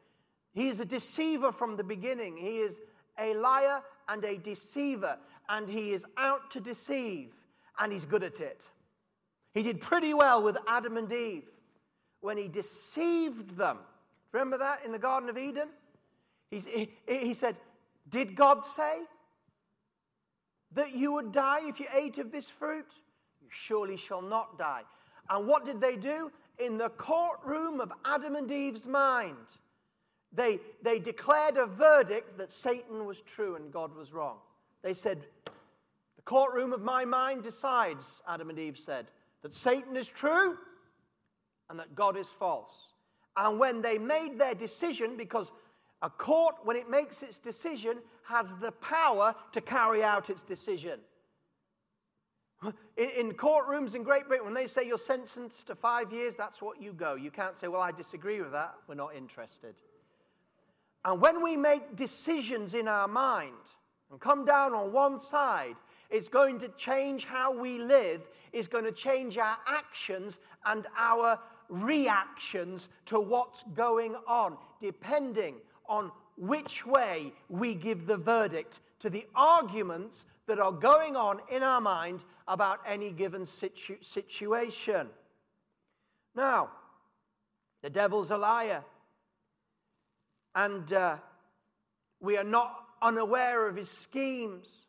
[0.52, 2.36] He is a deceiver from the beginning.
[2.36, 2.80] He is
[3.18, 5.16] a liar and a deceiver,
[5.48, 7.34] and he is out to deceive,
[7.78, 8.68] and he's good at it.
[9.54, 11.50] He did pretty well with Adam and Eve
[12.20, 13.78] when he deceived them.
[14.32, 15.68] Remember that in the Garden of Eden?
[16.50, 17.56] He, he said,
[18.08, 19.00] Did God say
[20.72, 22.86] that you would die if you ate of this fruit?
[23.40, 24.82] You surely shall not die.
[25.28, 26.30] And what did they do?
[26.58, 29.36] In the courtroom of Adam and Eve's mind,
[30.32, 34.38] they, they declared a verdict that Satan was true and God was wrong.
[34.82, 35.26] They said,
[36.16, 39.06] The courtroom of my mind decides, Adam and Eve said,
[39.42, 40.56] that Satan is true
[41.68, 42.88] and that God is false.
[43.36, 45.52] And when they made their decision, because
[46.02, 51.00] a court, when it makes its decision, has the power to carry out its decision.
[52.96, 56.80] In, courtrooms in Great Britain, when they say you're sentenced to five years, that's what
[56.80, 57.14] you go.
[57.14, 58.74] You can't say, well, I disagree with that.
[58.86, 59.74] We're not interested.
[61.04, 63.52] And when we make decisions in our mind
[64.10, 65.74] and come down on one side,
[66.10, 71.38] it's going to change how we live, it's going to change our actions and our
[71.68, 75.56] reactions to what's going on, depending
[75.88, 81.62] on which way we give the verdict to the arguments that are going on in
[81.62, 85.08] our mind about any given situ- situation.
[86.34, 86.68] Now,
[87.82, 88.84] the devil's a liar.
[90.54, 91.16] And uh,
[92.20, 94.86] we are not unaware of his schemes.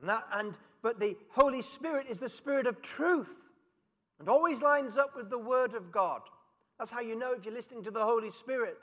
[0.00, 3.50] And that, and, but the Holy Spirit is the Spirit of truth
[4.20, 6.20] and always lines up with the Word of God.
[6.78, 8.78] That's how you know if you're listening to the Holy Spirit.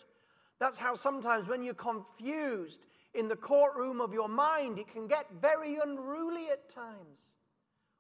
[0.60, 2.82] That's how sometimes when you're confused
[3.14, 7.36] in the courtroom of your mind, it can get very unruly at times.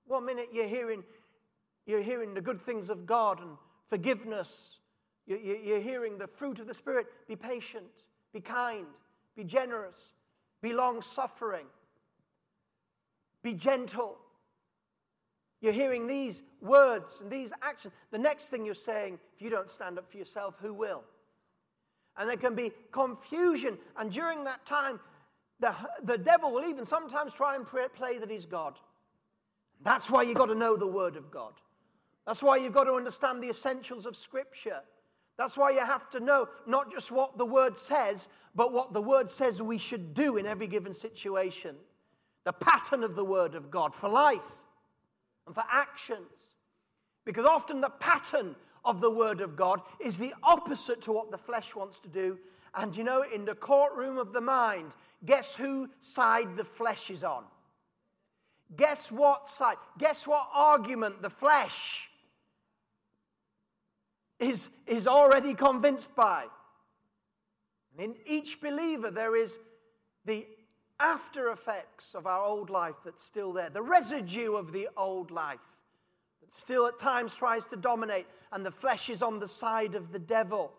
[0.08, 1.04] One minute you're hearing,
[1.86, 4.82] you're hearing the good things of God and forgiveness
[5.28, 7.86] you're hearing the fruit of the Spirit be patient,
[8.34, 8.88] be kind,
[9.36, 10.12] be generous,
[10.62, 11.66] be long suffering,
[13.44, 14.18] be gentle.
[15.62, 17.94] You're hearing these words and these actions.
[18.10, 21.04] The next thing you're saying, if you don't stand up for yourself, who will?
[22.18, 23.78] And there can be confusion.
[23.96, 25.00] And during that time,
[25.60, 28.80] the, the devil will even sometimes try and play that he's God.
[29.84, 31.54] That's why you've got to know the Word of God.
[32.26, 34.82] That's why you've got to understand the essentials of Scripture.
[35.38, 39.02] That's why you have to know not just what the word says, but what the
[39.02, 41.76] word says we should do in every given situation.
[42.44, 44.60] The pattern of the word of God for life
[45.48, 46.28] and for actions.
[47.26, 51.38] Because often the pattern of the word of God is the opposite to what the
[51.38, 52.38] flesh wants to do.
[52.76, 54.92] And you know, in the courtroom of the mind,
[55.26, 57.46] guess who side the flesh is on?
[58.76, 59.78] Guess what side?
[59.98, 62.10] Guess what argument the flesh
[64.40, 66.46] is, is already convinced by.
[67.98, 69.58] And in each believer, there is
[70.26, 70.46] the
[71.00, 75.60] after effects of our old life that's still there, the residue of the old life
[76.42, 80.12] that still at times tries to dominate, and the flesh is on the side of
[80.12, 80.72] the devil.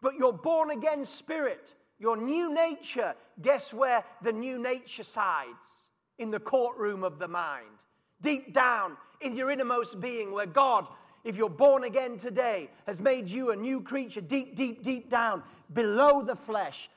[0.00, 5.81] But your born again spirit, your new nature, guess where the new nature sides?
[6.18, 7.66] In the courtroom of the mind.
[8.20, 10.86] Deep down in your innermost being, where God
[11.24, 15.42] if you're born again today, has made you a new creature deep, deep, deep down,
[15.72, 16.90] below the flesh,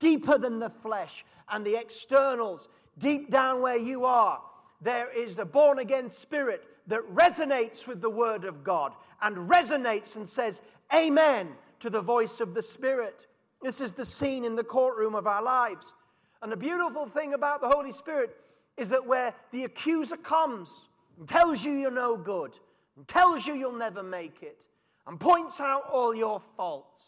[0.00, 4.42] deeper than the flesh and the externals, deep down where you are,
[4.80, 10.16] there is the born again spirit that resonates with the word of God and resonates
[10.16, 10.62] and says,
[10.94, 11.48] Amen
[11.80, 13.26] to the voice of the Spirit.
[13.60, 15.92] This is the scene in the courtroom of our lives.
[16.40, 18.36] And the beautiful thing about the Holy Spirit
[18.78, 20.88] is that where the accuser comes
[21.18, 22.52] and tells you you're no good,
[22.96, 24.58] and tells you you'll never make it
[25.06, 27.02] and points out all your faults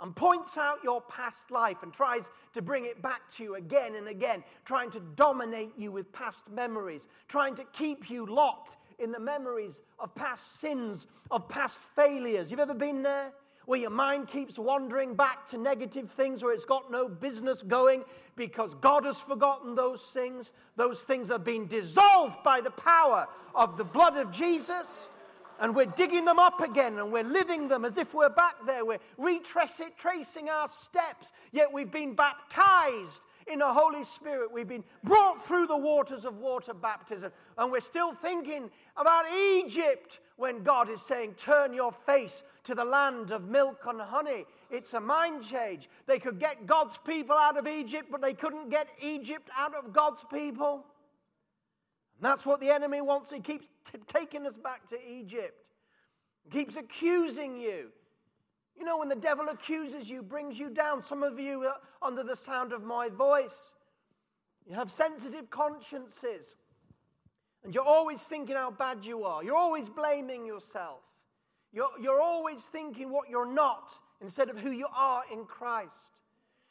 [0.00, 3.96] and points out your past life and tries to bring it back to you again
[3.96, 9.12] and again, trying to dominate you with past memories, trying to keep you locked in
[9.12, 12.50] the memories of past sins, of past failures.
[12.50, 13.32] You've ever been there?
[13.66, 18.04] Where your mind keeps wandering back to negative things where it's got no business going
[18.34, 20.50] because God has forgotten those things.
[20.76, 25.08] Those things have been dissolved by the power of the blood of Jesus
[25.60, 28.84] and we're digging them up again and we're living them as if we're back there.
[28.84, 34.50] We're retracing our steps, yet we've been baptized in the Holy Spirit.
[34.50, 40.20] We've been brought through the waters of water baptism, and we're still thinking about Egypt
[40.36, 44.44] when God is saying, Turn your face to the land of milk and honey.
[44.70, 45.88] It's a mind change.
[46.06, 49.92] They could get God's people out of Egypt, but they couldn't get Egypt out of
[49.92, 50.84] God's people.
[52.16, 53.32] And That's what the enemy wants.
[53.32, 55.54] He keeps t- taking us back to Egypt,
[56.44, 57.90] he keeps accusing you.
[58.78, 62.22] You know, when the devil accuses you, brings you down, some of you are under
[62.22, 63.74] the sound of my voice.
[64.66, 66.54] You have sensitive consciences,
[67.62, 69.44] and you're always thinking how bad you are.
[69.44, 71.00] You're always blaming yourself.
[71.72, 76.18] You're, you're always thinking what you're not instead of who you are in Christ.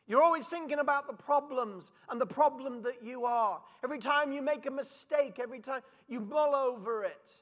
[0.07, 3.61] You're always thinking about the problems and the problem that you are.
[3.83, 7.37] Every time you make a mistake, every time you mull over it.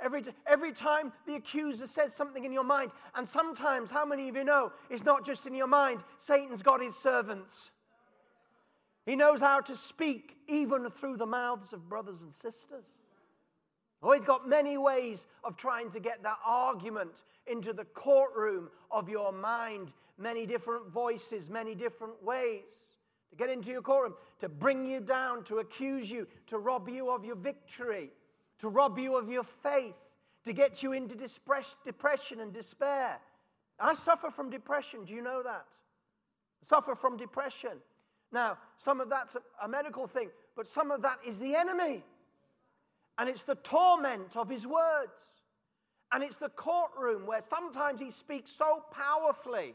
[0.00, 4.34] Every, every time the accuser says something in your mind, and sometimes, how many of
[4.34, 7.70] you know, it's not just in your mind, Satan's got his servants.
[9.06, 12.86] He knows how to speak even through the mouths of brothers and sisters.
[14.02, 19.08] Oh, he's got many ways of trying to get that argument into the courtroom of
[19.08, 22.62] your mind, many different voices, many different ways
[23.30, 27.10] to get into your courtroom, to bring you down, to accuse you, to rob you
[27.10, 28.10] of your victory,
[28.58, 30.10] to rob you of your faith,
[30.44, 33.18] to get you into depression and despair.
[33.80, 35.04] I suffer from depression.
[35.04, 35.64] Do you know that?
[36.62, 37.78] I suffer from depression.
[38.32, 42.04] Now, some of that's a medical thing, but some of that is the enemy.
[43.18, 45.22] And it's the torment of his words.
[46.12, 49.74] And it's the courtroom where sometimes he speaks so powerfully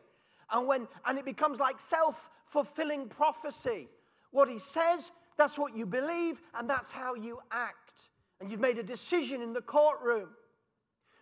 [0.52, 3.88] and when and it becomes like self-fulfilling prophecy.
[4.32, 7.94] What he says, that's what you believe, and that's how you act.
[8.40, 10.30] And you've made a decision in the courtroom.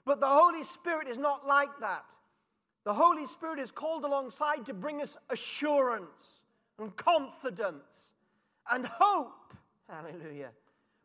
[0.06, 2.14] But the Holy Spirit is not like that.
[2.84, 6.42] The Holy Spirit is called alongside to bring us assurance
[6.78, 8.12] and confidence
[8.72, 9.54] and hope.
[9.90, 10.52] Hallelujah.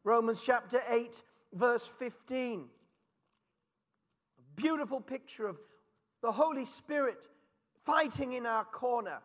[0.04, 1.22] Romans chapter 8,
[1.52, 2.60] verse 15.
[4.38, 5.58] A beautiful picture of
[6.22, 7.18] the Holy Spirit
[7.84, 9.20] fighting in our corner,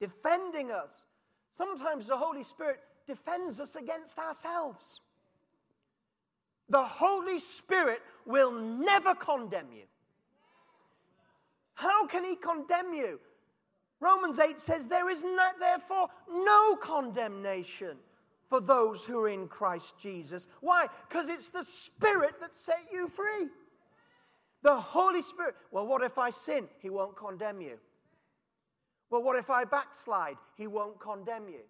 [0.00, 1.04] defending us.
[1.52, 5.00] Sometimes the Holy Spirit defends us against ourselves.
[6.68, 9.84] The Holy Spirit will never condemn you.
[11.74, 13.20] How can He condemn you?
[14.00, 17.96] Romans 8 says, There is not, therefore no condemnation
[18.52, 20.46] for those who are in Christ Jesus.
[20.60, 20.86] Why?
[21.08, 23.48] Because it's the Spirit that set you free.
[24.62, 25.54] The Holy Spirit.
[25.70, 26.68] Well, what if I sin?
[26.80, 27.78] He won't condemn you.
[29.08, 30.36] Well, what if I backslide?
[30.58, 31.62] He won't condemn you.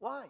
[0.00, 0.24] Why?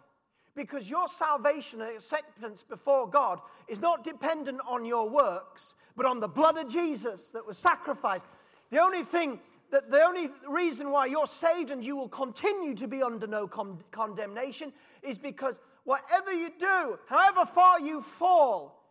[0.53, 6.19] Because your salvation and acceptance before God is not dependent on your works, but on
[6.19, 8.27] the blood of Jesus that was sacrificed.
[8.69, 9.39] The only thing
[9.71, 13.47] that the only reason why you're saved and you will continue to be under no
[13.47, 14.71] con- condemnation
[15.01, 18.83] is because whatever you do, however far you fall,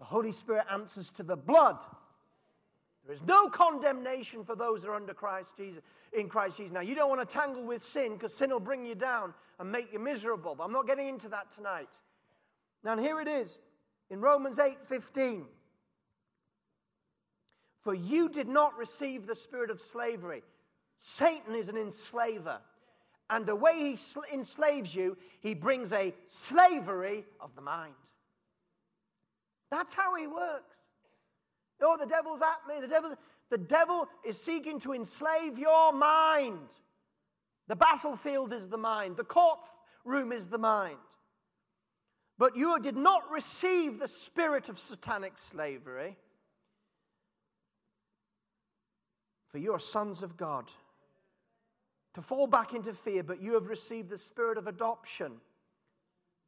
[0.00, 1.76] the Holy Spirit answers to the blood.
[3.06, 5.82] There is no condemnation for those that are under Christ Jesus,
[6.12, 6.72] in Christ Jesus.
[6.72, 9.70] Now, you don't want to tangle with sin because sin will bring you down and
[9.70, 10.56] make you miserable.
[10.56, 12.00] But I'm not getting into that tonight.
[12.82, 13.60] Now, here it is
[14.10, 15.44] in Romans 8 15.
[17.82, 20.42] For you did not receive the spirit of slavery.
[20.98, 22.58] Satan is an enslaver.
[23.30, 27.94] And the way he sl- enslaves you, he brings a slavery of the mind.
[29.70, 30.76] That's how he works.
[31.80, 32.80] Oh, the devil's at me.
[32.80, 33.16] The devil,
[33.50, 36.68] the devil is seeking to enslave your mind.
[37.68, 40.98] The battlefield is the mind, the courtroom is the mind.
[42.38, 46.18] But you did not receive the spirit of satanic slavery,
[49.48, 50.70] for you are sons of God
[52.14, 55.32] to fall back into fear, but you have received the spirit of adoption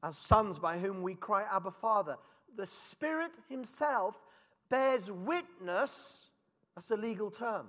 [0.03, 2.17] as sons by whom we cry, Abba, Father.
[2.57, 4.21] The Spirit Himself
[4.69, 6.29] bears witness,
[6.75, 7.67] that's a legal term,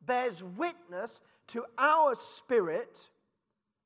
[0.00, 3.08] bears witness to our spirit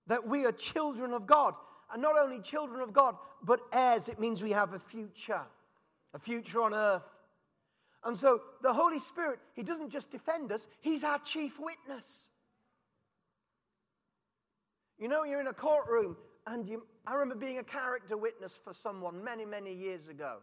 [0.07, 1.55] that we are children of God.
[1.93, 4.09] And not only children of God, but heirs.
[4.09, 5.43] It means we have a future,
[6.15, 7.09] a future on earth.
[8.05, 12.27] And so the Holy Spirit, He doesn't just defend us, He's our chief witness.
[15.01, 16.15] You know, you're in a courtroom,
[16.47, 20.37] and you, I remember being a character witness for someone many, many years ago.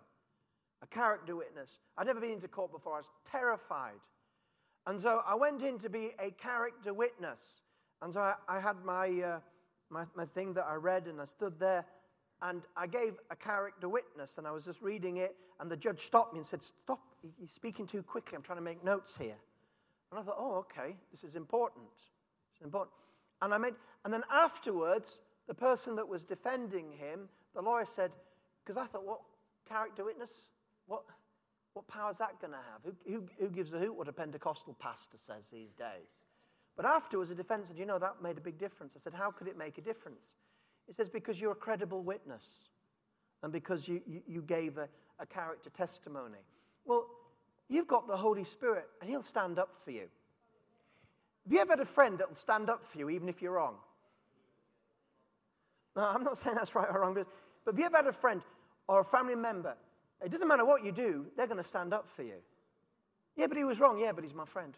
[0.81, 1.79] A character witness.
[1.95, 3.99] I'd never been into court before, I was terrified.
[4.87, 7.61] And so I went in to be a character witness.
[8.01, 9.39] And so I, I had my, uh,
[9.91, 11.85] my, my thing that I read, and I stood there,
[12.41, 15.99] and I gave a character witness, and I was just reading it, and the judge
[15.99, 16.99] stopped me and said, Stop,
[17.37, 18.35] you're speaking too quickly.
[18.35, 19.37] I'm trying to make notes here.
[20.11, 21.85] And I thought, Oh, okay, this is important.
[22.53, 22.93] It's important.
[23.41, 23.73] And I made,
[24.03, 28.11] and then afterwards, the person that was defending him, the lawyer said,
[28.63, 29.21] because I thought, what
[29.67, 30.47] character witness?
[30.87, 31.03] What,
[31.73, 32.81] what power is that going to have?
[32.83, 36.09] Who, who, who, gives a hoot what a Pentecostal pastor says these days?
[36.75, 38.93] But afterwards, the defense said, you know, that made a big difference.
[38.95, 40.35] I said, how could it make a difference?
[40.85, 42.45] He says, because you're a credible witness
[43.43, 44.87] and because you, you, you gave a,
[45.19, 46.39] a character testimony.
[46.85, 47.07] Well,
[47.67, 50.07] you've got the Holy Spirit and He'll stand up for you.
[51.47, 53.53] Have you ever had a friend that will stand up for you even if you're
[53.53, 53.75] wrong?
[55.95, 57.25] No, I'm not saying that's right or wrong, but,
[57.63, 58.41] but have you ever had a friend
[58.89, 59.77] or a family member?
[60.21, 62.35] It doesn't matter what you do, they're going to stand up for you.
[63.37, 63.97] Yeah, but he was wrong.
[63.97, 64.73] Yeah, but he's my friend.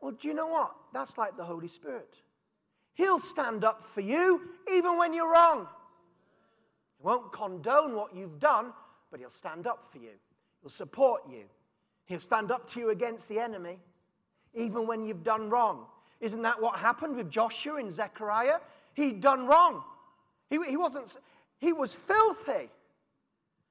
[0.00, 0.74] Well, do you know what?
[0.94, 2.16] That's like the Holy Spirit.
[2.94, 4.40] He'll stand up for you
[4.72, 5.66] even when you're wrong.
[6.98, 8.72] He won't condone what you've done,
[9.10, 10.12] but he'll stand up for you.
[10.62, 11.44] He'll support you.
[12.06, 13.78] He'll stand up to you against the enemy,
[14.54, 15.86] even when you've done wrong.
[16.20, 18.58] Isn't that what happened with Joshua and Zechariah?
[18.94, 19.82] He'd done wrong.
[20.48, 21.16] He, he wasn't,
[21.58, 22.70] he was filthy.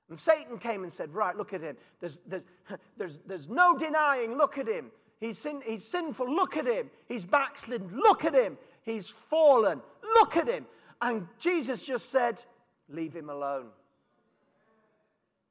[0.10, 1.78] And Satan came and said, Right, look at him.
[2.00, 2.44] There's, there's,
[2.98, 4.92] there's, there's no denying, look at him.
[5.20, 6.90] He's, sin, he's sinful, look at him.
[7.08, 8.58] He's backslidden, look at him.
[8.84, 9.82] He's fallen,
[10.16, 10.66] look at him.
[11.02, 12.42] And Jesus just said,
[12.90, 13.68] Leave him alone.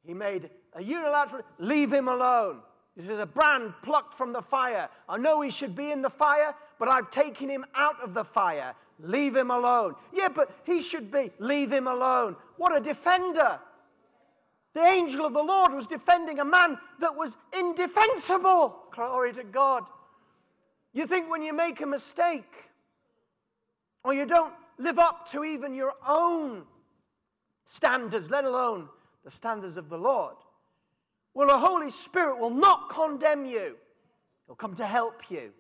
[0.05, 2.59] He made a unilateral, leave him alone.
[2.97, 4.88] This is a brand plucked from the fire.
[5.09, 8.24] I know he should be in the fire, but I've taken him out of the
[8.24, 8.74] fire.
[8.99, 9.95] Leave him alone.
[10.12, 11.30] Yeah, but he should be.
[11.38, 12.36] Leave him alone.
[12.57, 13.59] What a defender.
[14.74, 18.76] The angel of the Lord was defending a man that was indefensible.
[18.95, 19.84] Glory to God.
[20.93, 22.70] You think when you make a mistake,
[24.05, 26.64] or you don't live up to even your own
[27.64, 28.88] standards, let alone
[29.24, 30.36] the standards of the Lord,
[31.35, 33.76] well, the Holy Spirit will not condemn you,
[34.47, 35.53] He'll come to help you.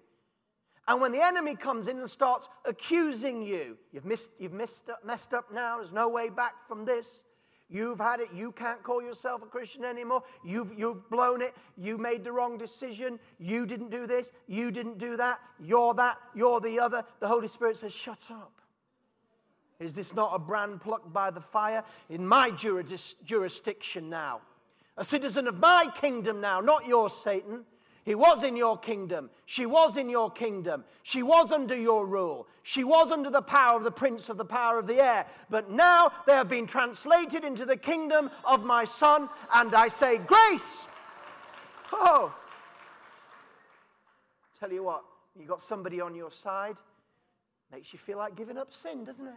[0.88, 5.04] And when the enemy comes in and starts accusing you, you've, missed, you've missed up,
[5.04, 7.20] messed up now, there's no way back from this.
[7.68, 8.30] You've had it.
[8.34, 10.24] You can't call yourself a Christian anymore.
[10.44, 11.54] You've, you've blown it.
[11.76, 13.20] You made the wrong decision.
[13.38, 14.30] You didn't do this.
[14.48, 15.38] You didn't do that.
[15.60, 16.18] You're that.
[16.34, 17.04] You're the other.
[17.20, 18.60] The Holy Spirit says, Shut up.
[19.78, 21.84] Is this not a brand plucked by the fire?
[22.08, 24.40] In my jurisdiction now.
[24.96, 27.64] A citizen of my kingdom now, not yours, Satan.
[28.04, 29.30] He was in your kingdom.
[29.44, 30.84] She was in your kingdom.
[31.02, 32.48] She was under your rule.
[32.62, 35.26] She was under the power of the prince of the power of the air.
[35.50, 40.18] But now they have been translated into the kingdom of my son, and I say,
[40.18, 40.86] Grace!
[41.92, 42.34] Oh!
[44.58, 45.04] Tell you what,
[45.38, 46.76] you got somebody on your side,
[47.72, 49.34] makes you feel like giving up sin, doesn't it?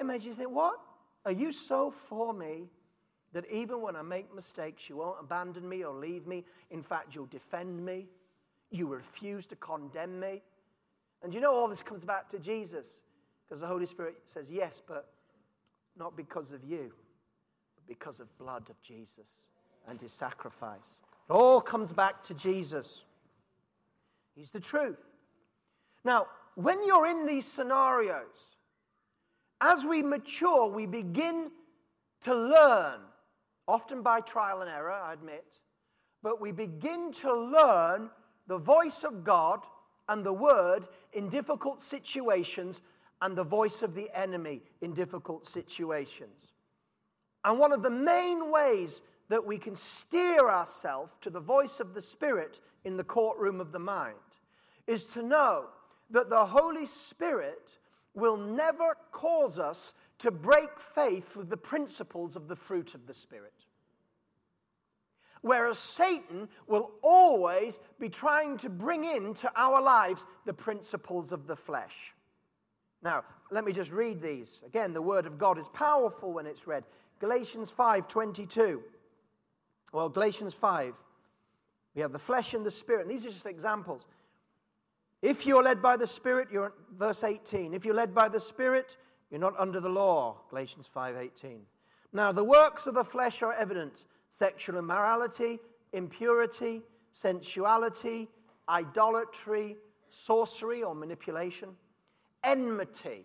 [0.00, 0.80] It makes you think, What?
[1.24, 2.64] Are you so for me
[3.32, 6.44] that even when I make mistakes, you won't abandon me or leave me.
[6.70, 8.08] In fact, you'll defend me.
[8.70, 10.42] You refuse to condemn me.
[11.22, 13.02] And you know all this comes back to Jesus
[13.46, 15.08] because the Holy Spirit says, Yes, but
[15.96, 16.92] not because of you,
[17.74, 19.28] but because of blood of Jesus
[19.88, 21.00] and his sacrifice.
[21.28, 23.04] It all comes back to Jesus.
[24.34, 24.98] He's the truth.
[26.04, 28.56] Now, when you're in these scenarios,
[29.60, 31.50] as we mature, we begin
[32.22, 33.00] to learn
[33.66, 35.58] often by trial and error, I admit,
[36.22, 38.10] but we begin to learn
[38.46, 39.60] the voice of God
[40.08, 42.82] and the word in difficult situations
[43.20, 46.54] and the voice of the enemy in difficult situations.
[47.44, 51.94] And one of the main ways that we can steer ourselves to the voice of
[51.94, 54.16] the Spirit in the courtroom of the mind
[54.86, 55.66] is to know
[56.10, 57.78] that the Holy Spirit
[58.14, 63.14] will never cause us to break faith with the principles of the fruit of the
[63.14, 63.52] Spirit.
[65.40, 71.56] Whereas Satan will always be trying to bring into our lives the principles of the
[71.56, 72.14] flesh.
[73.02, 74.62] Now, let me just read these.
[74.64, 76.84] Again, the word of God is powerful when it's read.
[77.18, 78.80] Galatians 5:22.
[79.92, 81.02] Well, Galatians 5.
[81.96, 83.02] We have the flesh and the spirit.
[83.02, 84.06] And these are just examples.
[85.20, 87.74] If you're led by the Spirit, you're verse 18.
[87.74, 88.96] If you're led by the Spirit,
[89.32, 91.62] you're not under the law, Galatians 5:18.
[92.12, 95.58] Now the works of the flesh are evident: sexual immorality,
[95.92, 98.28] impurity, sensuality,
[98.68, 99.78] idolatry,
[100.10, 101.70] sorcery or manipulation,
[102.44, 103.24] enmity.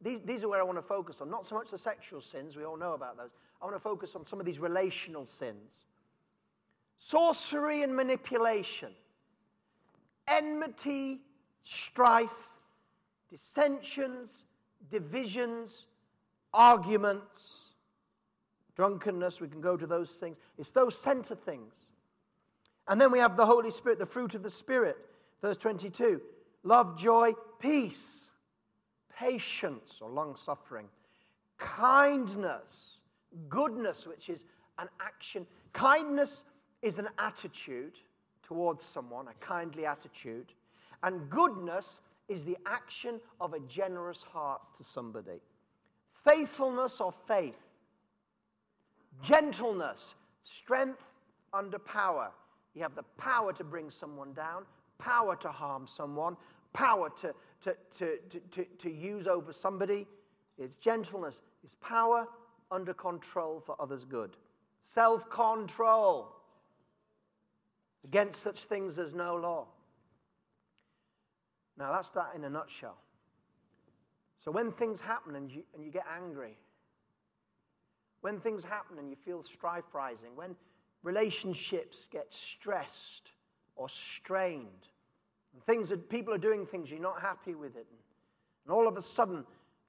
[0.00, 2.56] These, these are where I want to focus on, not so much the sexual sins,
[2.56, 3.30] we all know about those.
[3.60, 5.86] I want to focus on some of these relational sins.
[6.98, 8.92] Sorcery and manipulation,
[10.28, 11.22] enmity,
[11.64, 12.50] strife,
[13.28, 14.43] dissensions,
[14.90, 15.86] divisions,
[16.52, 17.70] arguments,
[18.74, 20.38] drunkenness, we can go to those things.
[20.58, 21.74] It's those center things.
[22.86, 24.96] And then we have the Holy Spirit, the fruit of the Spirit.
[25.40, 26.20] Verse 22
[26.62, 28.30] love, joy, peace,
[29.18, 30.86] patience or long suffering,
[31.58, 33.00] kindness,
[33.48, 34.44] goodness, which is
[34.78, 35.46] an action.
[35.72, 36.44] Kindness
[36.82, 37.94] is an attitude
[38.42, 40.52] towards someone, a kindly attitude.
[41.02, 45.40] And goodness is the action of a generous heart to somebody.
[46.24, 47.70] Faithfulness or faith,
[49.22, 51.04] gentleness, strength
[51.52, 52.30] under power.
[52.74, 54.64] You have the power to bring someone down,
[54.98, 56.36] power to harm someone,
[56.72, 58.18] power to, to, to,
[58.50, 60.06] to, to, use over somebody.
[60.58, 62.26] It's gentleness, it's power
[62.70, 64.36] under control for others' good.
[64.82, 66.32] Self control.
[68.04, 69.68] Against such things there's no law.
[71.78, 72.98] Now, that's that in a nutshell.
[74.38, 76.56] So, when things happen and you, and you get angry,
[78.20, 80.56] when things happen and you feel strife rising, when
[81.02, 83.30] relationships get stressed
[83.76, 84.88] or strained,
[85.52, 87.86] and things that people are doing things you're not happy with it,
[88.64, 89.44] and all of a sudden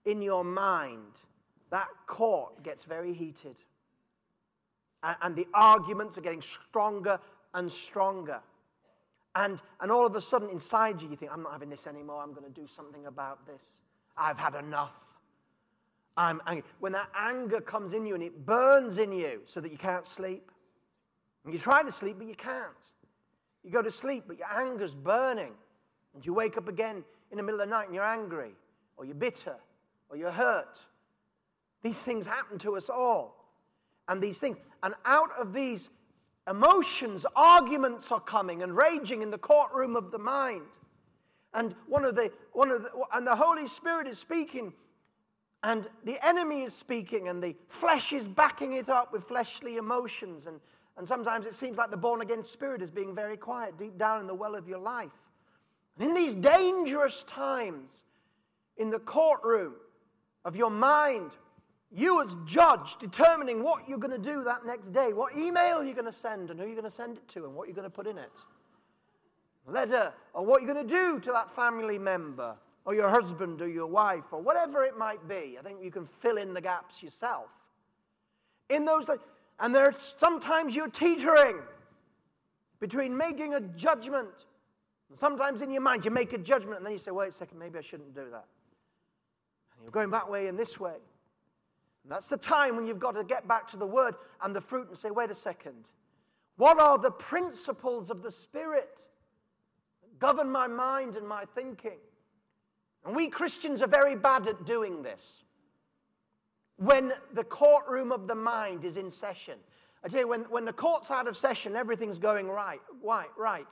[0.06, 1.14] in your mind,
[1.72, 3.58] that court gets very heated.
[5.04, 7.20] And, and the arguments are getting stronger
[7.54, 8.42] and stronger.
[9.36, 12.24] And, and all of a sudden inside you, you think, I'm not having this anymore.
[12.24, 13.64] I'm going to do something about this.
[14.18, 14.94] I've had enough.
[16.16, 16.64] I'm angry.
[16.80, 20.06] When that anger comes in you and it burns in you so that you can't
[20.06, 20.52] sleep,
[21.44, 22.72] and you try to sleep, but you can't.
[23.64, 25.52] You go to sleep, but your anger's burning.
[26.14, 28.52] And you wake up again in the middle of the night and you're angry,
[28.96, 29.56] or you're bitter,
[30.10, 30.80] or you're hurt.
[31.84, 33.36] These things happen to us all.
[34.08, 35.90] And these things, and out of these
[36.50, 40.64] emotions, arguments are coming and raging in the courtroom of the mind.
[41.54, 44.74] And one of the, one of the, and the Holy Spirit is speaking
[45.66, 50.46] and the enemy is speaking, and the flesh is backing it up with fleshly emotions.
[50.46, 50.60] And,
[50.96, 54.22] and sometimes it seems like the born again spirit is being very quiet deep down
[54.22, 55.10] in the well of your life.
[55.98, 58.04] And in these dangerous times,
[58.78, 59.74] in the courtroom
[60.44, 61.32] of your mind,
[61.96, 65.96] you as judge determining what you're going to do that next day, what email you're
[65.96, 67.90] going to send, and who you're going to send it to, and what you're going
[67.90, 68.32] to put in it.
[69.68, 73.68] Letter, or what you're going to do to that family member, or your husband or
[73.68, 75.58] your wife or whatever it might be.
[75.60, 77.50] I think you can fill in the gaps yourself.
[78.70, 79.06] In those
[79.60, 81.58] and there are sometimes you're teetering
[82.80, 84.30] between making a judgment.
[85.18, 87.58] Sometimes in your mind you make a judgment and then you say, wait a second,
[87.58, 88.46] maybe I shouldn't do that.
[89.74, 90.96] And you're going that way and this way.
[92.06, 94.62] And that's the time when you've got to get back to the word and the
[94.62, 95.90] fruit and say, wait a second.
[96.56, 99.04] What are the principles of the Spirit
[100.04, 101.98] that govern my mind and my thinking?
[103.04, 105.46] And we Christians are very bad at doing this.
[106.78, 109.58] When the courtroom of the mind is in session.
[110.04, 112.82] I tell you, when, when the court's out of session, everything's going right.
[113.04, 113.66] Right, right.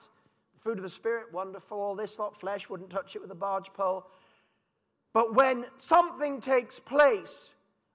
[0.58, 1.80] Fruit of the Spirit, wonderful.
[1.80, 4.08] all This lot, flesh, wouldn't touch it with a barge pole.
[5.14, 7.53] But when something takes place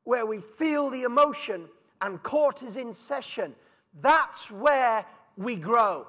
[0.08, 1.66] where we feel the emotion
[2.00, 3.54] and court is in session,
[4.00, 5.04] that's where
[5.36, 6.06] we grow.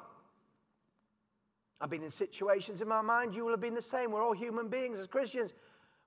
[1.82, 4.14] I've been in situations in my mind, you will have been the same.
[4.14, 5.52] We're all human beings as Christians,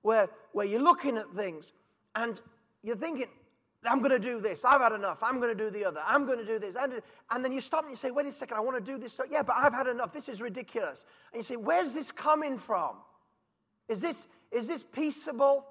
[0.01, 1.71] where, where you're looking at things
[2.15, 2.41] and
[2.81, 3.27] you're thinking,
[3.85, 4.65] I'm going to do this.
[4.65, 5.21] I've had enough.
[5.21, 6.01] I'm going to do the other.
[6.03, 6.75] I'm going to do this.
[6.75, 6.93] And,
[7.29, 9.13] and then you stop and you say, wait a second, I want to do this.
[9.13, 10.11] So, yeah, but I've had enough.
[10.11, 11.05] This is ridiculous.
[11.31, 12.95] And you say, where's this coming from?
[13.87, 15.67] Is this, is this peaceable?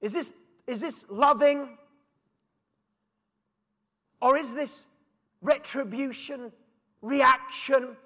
[0.00, 0.30] Is this,
[0.66, 1.76] is this loving?
[4.20, 4.86] Or is this
[5.42, 6.52] retribution
[7.02, 7.96] reaction,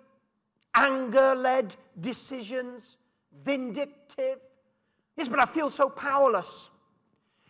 [0.74, 2.96] anger led decisions,
[3.42, 4.38] vindictive.
[5.16, 6.70] Yes, but I feel so powerless.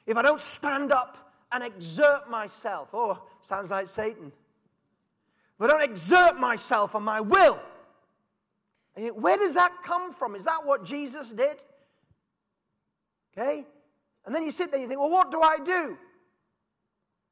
[0.07, 4.33] If I don't stand up and exert myself, oh, sounds like Satan.
[5.59, 7.61] If I don't exert myself and my will,
[9.15, 10.35] where does that come from?
[10.35, 11.57] Is that what Jesus did?
[13.37, 13.65] Okay?
[14.27, 15.99] And then you sit there and you think, well, what do I do?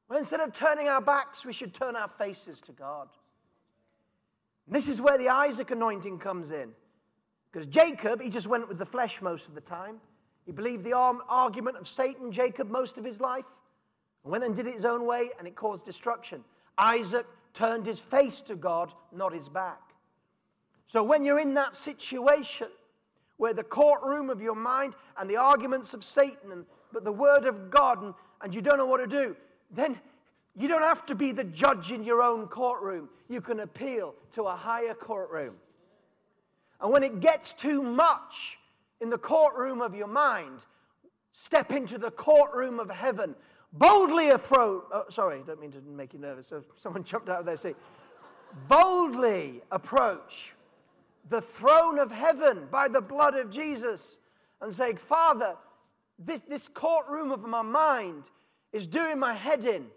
[0.09, 3.07] Well, instead of turning our backs, we should turn our faces to God.
[4.67, 6.71] This is where the Isaac anointing comes in.
[7.51, 9.97] Because Jacob, he just went with the flesh most of the time.
[10.45, 13.45] He believed the argument of Satan, Jacob, most of his life,
[14.23, 16.43] and went and did it his own way, and it caused destruction.
[16.77, 19.79] Isaac turned his face to God, not his back.
[20.87, 22.67] So when you're in that situation
[23.37, 27.45] where the courtroom of your mind and the arguments of Satan, and, but the word
[27.45, 29.35] of God, and, and you don't know what to do,
[29.71, 29.99] then
[30.55, 33.09] you don't have to be the judge in your own courtroom.
[33.27, 35.55] You can appeal to a higher courtroom.
[36.79, 38.59] And when it gets too much
[39.01, 40.65] in the courtroom of your mind,
[41.31, 43.35] step into the courtroom of heaven.
[43.73, 44.83] Boldly approach.
[44.91, 46.47] Oh, sorry, don't mean to make you nervous.
[46.47, 47.75] So someone jumped out of their seat.
[48.67, 50.53] Boldly approach
[51.29, 54.19] the throne of heaven by the blood of Jesus
[54.61, 55.55] and say, Father,
[56.19, 58.29] this, this courtroom of my mind
[58.71, 59.87] is doing my head in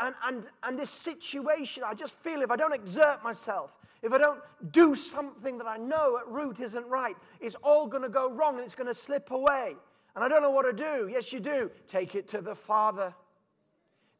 [0.00, 4.18] and, and, and this situation, I just feel if I don't exert myself, if I
[4.18, 4.40] don't
[4.72, 8.56] do something that I know at root isn't right, it's all going to go wrong
[8.56, 9.74] and it's going to slip away.
[10.14, 11.08] And I don't know what to do.
[11.10, 11.70] Yes, you do.
[11.86, 13.14] Take it to the Father.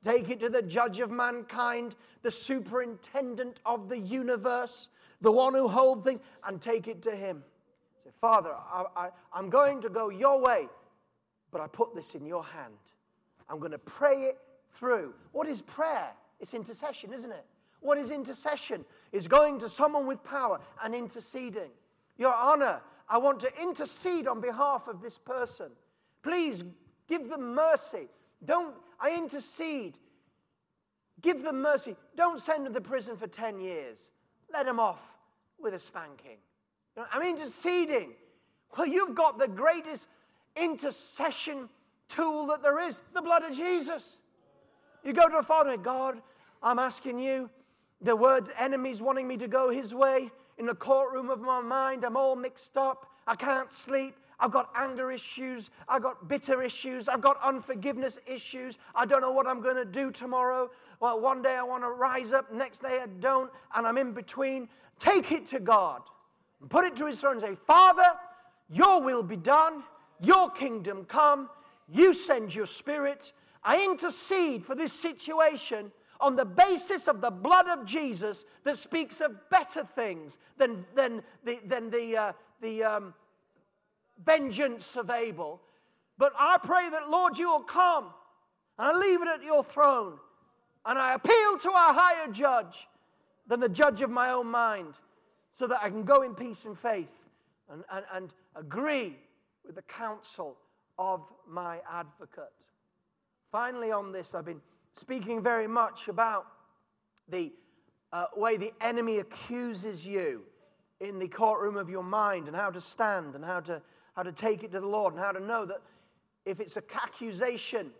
[0.04, 4.88] Take it to the judge of mankind, the superintendent of the universe,
[5.20, 7.42] the one who holds things, and take it to him.
[8.04, 10.68] Say, Father, I, I, I'm going to go your way,
[11.54, 12.74] but I put this in your hand.
[13.48, 14.38] I'm going to pray it
[14.72, 15.14] through.
[15.30, 16.10] What is prayer?
[16.40, 17.44] It's intercession, isn't it?
[17.78, 18.84] What is intercession?
[19.12, 21.70] Is going to someone with power and interceding.
[22.18, 25.68] Your honor, I want to intercede on behalf of this person.
[26.24, 26.64] Please
[27.06, 28.08] give them mercy.
[28.44, 29.96] Don't, I intercede.
[31.22, 31.94] Give them mercy.
[32.16, 33.98] Don't send them to prison for 10 years.
[34.52, 35.18] Let them off
[35.60, 36.38] with a spanking.
[37.12, 38.14] I'm interceding.
[38.76, 40.08] Well, you've got the greatest
[40.56, 41.68] intercession
[42.08, 44.16] tool that there is the blood of Jesus.
[45.02, 46.20] You go to the Father, God,
[46.62, 47.50] I'm asking you,
[48.00, 52.04] the words enemies wanting me to go his way in the courtroom of my mind,
[52.04, 53.10] I'm all mixed up.
[53.26, 54.16] I can't sleep.
[54.38, 55.70] I've got anger issues.
[55.88, 57.08] I've got bitter issues.
[57.08, 58.78] I've got unforgiveness issues.
[58.94, 60.70] I don't know what I'm going to do tomorrow.
[61.00, 64.12] Well, one day I want to rise up, next day I don't, and I'm in
[64.12, 64.68] between.
[64.98, 66.02] Take it to God.
[66.60, 68.06] and Put it to his throne and say, Father,
[68.70, 69.82] your will be done.
[70.20, 71.50] Your kingdom come.
[71.88, 73.32] You send your spirit.
[73.62, 79.20] I intercede for this situation on the basis of the blood of Jesus that speaks
[79.20, 83.14] of better things than, than the, than the, uh, the um,
[84.24, 85.60] vengeance of Abel.
[86.16, 88.06] But I pray that, Lord, you will come
[88.78, 90.14] and I leave it at your throne
[90.86, 92.88] and I appeal to a higher judge
[93.46, 94.94] than the judge of my own mind
[95.52, 97.12] so that I can go in peace and faith
[97.70, 99.16] and, and, and agree
[99.64, 100.56] with the counsel
[100.98, 102.52] of my advocate.
[103.50, 104.60] Finally, on this, I've been
[104.94, 106.46] speaking very much about
[107.28, 107.52] the
[108.12, 110.42] uh, way the enemy accuses you
[111.00, 113.82] in the courtroom of your mind and how to stand and how to,
[114.14, 115.78] how to take it to the Lord and how to know that
[116.44, 117.90] if it's an accusation,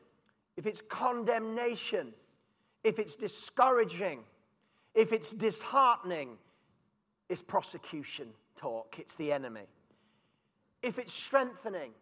[0.56, 2.12] if it's condemnation,
[2.84, 4.20] if it's discouraging,
[4.94, 6.36] if it's disheartening,
[7.28, 9.66] it's prosecution talk, it's the enemy.
[10.85, 11.93] If it's strengthening,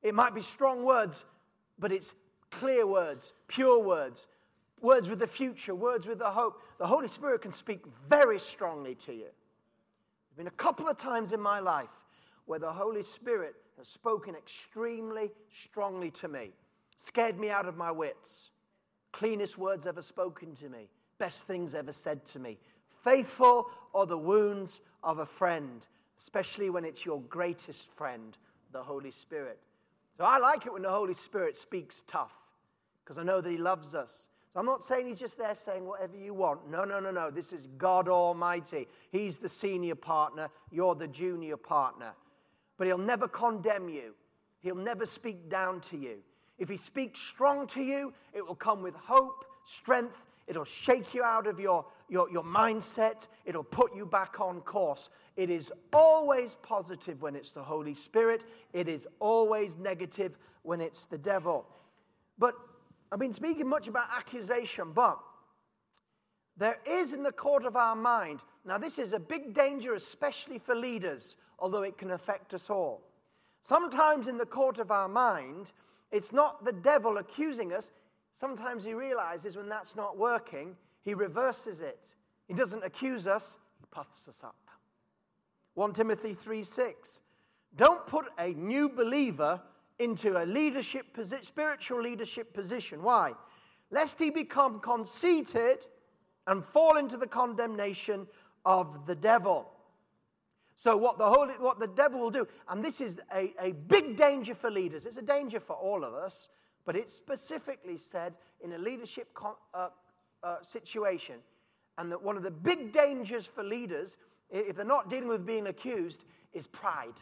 [0.00, 1.24] it might be strong words,
[1.76, 2.14] but it's
[2.52, 4.28] clear words, pure words,
[4.80, 6.62] words with the future, words with the hope.
[6.78, 9.24] The Holy Spirit can speak very strongly to you.
[9.24, 11.90] There's been a couple of times in my life
[12.44, 16.52] where the Holy Spirit has spoken extremely strongly to me,
[16.96, 18.50] scared me out of my wits.
[19.10, 20.88] Cleanest words ever spoken to me,
[21.18, 22.58] best things ever said to me.
[23.02, 25.84] Faithful are the wounds of a friend,
[26.18, 28.36] especially when it's your greatest friend,
[28.72, 29.58] the Holy Spirit.
[30.16, 32.34] So I like it when the Holy Spirit speaks tough
[33.04, 34.28] because I know that He loves us.
[34.52, 36.70] So I'm not saying He's just there saying whatever you want.
[36.70, 37.30] No, no, no, no.
[37.30, 38.88] This is God Almighty.
[39.10, 42.12] He's the senior partner, you're the junior partner.
[42.78, 44.14] But He'll never condemn you,
[44.60, 46.18] He'll never speak down to you.
[46.58, 50.22] If He speaks strong to you, it will come with hope, strength.
[50.46, 53.26] It'll shake you out of your, your, your mindset.
[53.44, 55.08] It'll put you back on course.
[55.36, 61.06] It is always positive when it's the Holy Spirit, it is always negative when it's
[61.06, 61.66] the devil.
[62.38, 62.54] But
[63.10, 65.18] I've been speaking much about accusation, but
[66.56, 70.58] there is in the court of our mind, now this is a big danger, especially
[70.58, 73.02] for leaders, although it can affect us all.
[73.62, 75.72] Sometimes in the court of our mind,
[76.10, 77.90] it's not the devil accusing us.
[78.36, 82.14] Sometimes he realizes when that's not working, he reverses it.
[82.46, 84.56] He doesn't accuse us, he puffs us up.
[85.72, 87.22] 1 Timothy 3 6.
[87.76, 89.62] Don't put a new believer
[89.98, 93.02] into a leadership position, spiritual leadership position.
[93.02, 93.32] Why?
[93.90, 95.86] Lest he become conceited
[96.46, 98.26] and fall into the condemnation
[98.66, 99.70] of the devil.
[100.76, 104.14] So, what the, Holy, what the devil will do, and this is a, a big
[104.14, 106.50] danger for leaders, it's a danger for all of us,
[106.86, 109.88] but it specifically said in a leadership con, uh,
[110.42, 111.36] uh, situation.
[111.98, 114.16] And that one of the big dangers for leaders
[114.50, 117.14] if they're not dealing with being accused, is pride.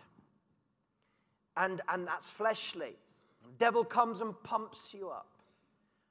[1.57, 2.97] And, and that's fleshly.
[3.43, 5.29] The devil comes and pumps you up.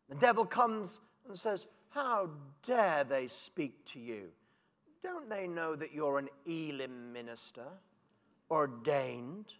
[0.09, 2.29] The devil comes and says, How
[2.65, 4.29] dare they speak to you?
[5.01, 7.65] Don't they know that you're an Elim minister,
[8.49, 9.53] ordained?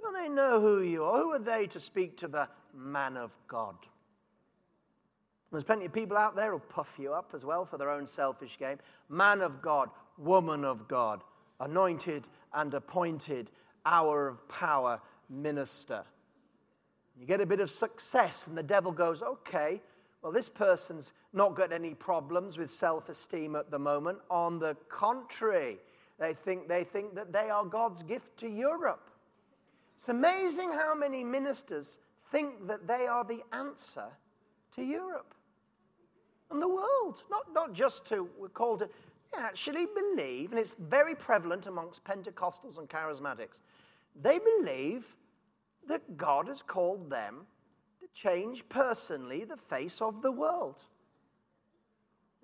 [0.00, 1.18] Don't they know who you are?
[1.18, 3.76] Who are they to speak to the man of God?
[5.50, 8.08] There's plenty of people out there who'll puff you up as well for their own
[8.08, 8.78] selfish game.
[9.08, 9.88] Man of God,
[10.18, 11.22] woman of God,
[11.60, 13.50] anointed and appointed,
[13.86, 16.02] hour of power minister.
[17.16, 19.80] You get a bit of success, and the devil goes, okay,
[20.22, 24.18] well, this person's not got any problems with self esteem at the moment.
[24.30, 25.78] On the contrary,
[26.18, 29.10] they think, they think that they are God's gift to Europe.
[29.96, 31.98] It's amazing how many ministers
[32.30, 34.06] think that they are the answer
[34.74, 35.34] to Europe
[36.50, 37.22] and the world.
[37.30, 38.88] Not, not just to, we're called to,
[39.36, 43.58] actually believe, and it's very prevalent amongst Pentecostals and charismatics,
[44.20, 45.16] they believe
[45.88, 47.46] that God has called them
[48.00, 50.80] to change personally the face of the world.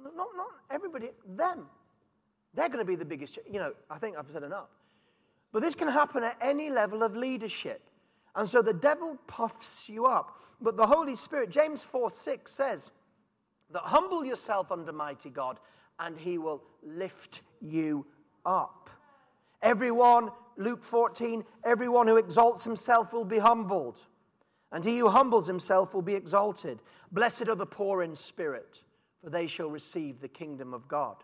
[0.02, 1.66] Not, not everybody, them.
[2.54, 3.38] They're going to be the biggest.
[3.50, 4.70] You know, I think I've said enough.
[5.52, 7.82] But this can happen at any level of leadership.
[8.34, 10.40] And so the devil puffs you up.
[10.60, 12.92] But the Holy Spirit, James 4 6 says,
[13.72, 15.58] that humble yourself under mighty God,
[15.98, 18.06] and he will lift you
[18.44, 18.90] up.
[19.62, 24.06] Everyone, Luke 14, everyone who exalts himself will be humbled,
[24.72, 26.80] and he who humbles himself will be exalted.
[27.12, 28.82] Blessed are the poor in spirit,
[29.22, 31.16] for they shall receive the kingdom of God.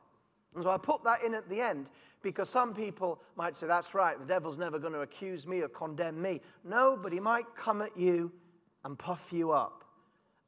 [0.57, 1.90] And so I put that in at the end
[2.22, 5.68] because some people might say, that's right, the devil's never going to accuse me or
[5.68, 6.40] condemn me.
[6.64, 8.32] No, but he might come at you
[8.84, 9.84] and puff you up.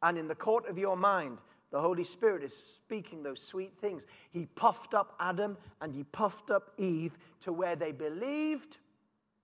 [0.02, 1.38] And in the court of your mind,
[1.70, 4.06] the Holy Spirit is speaking those sweet things.
[4.30, 8.78] He puffed up Adam and he puffed up Eve to where they believed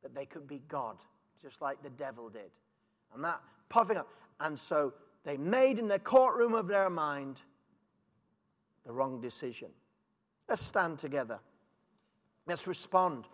[0.02, 0.96] that they could be God,
[1.42, 2.50] just like the devil did.
[3.14, 4.08] And that puffing up.
[4.40, 4.94] And so
[5.24, 7.42] they made in the courtroom of their mind
[8.86, 9.68] the wrong decision.
[10.54, 11.40] Let's stand together.
[12.46, 13.24] Let's respond.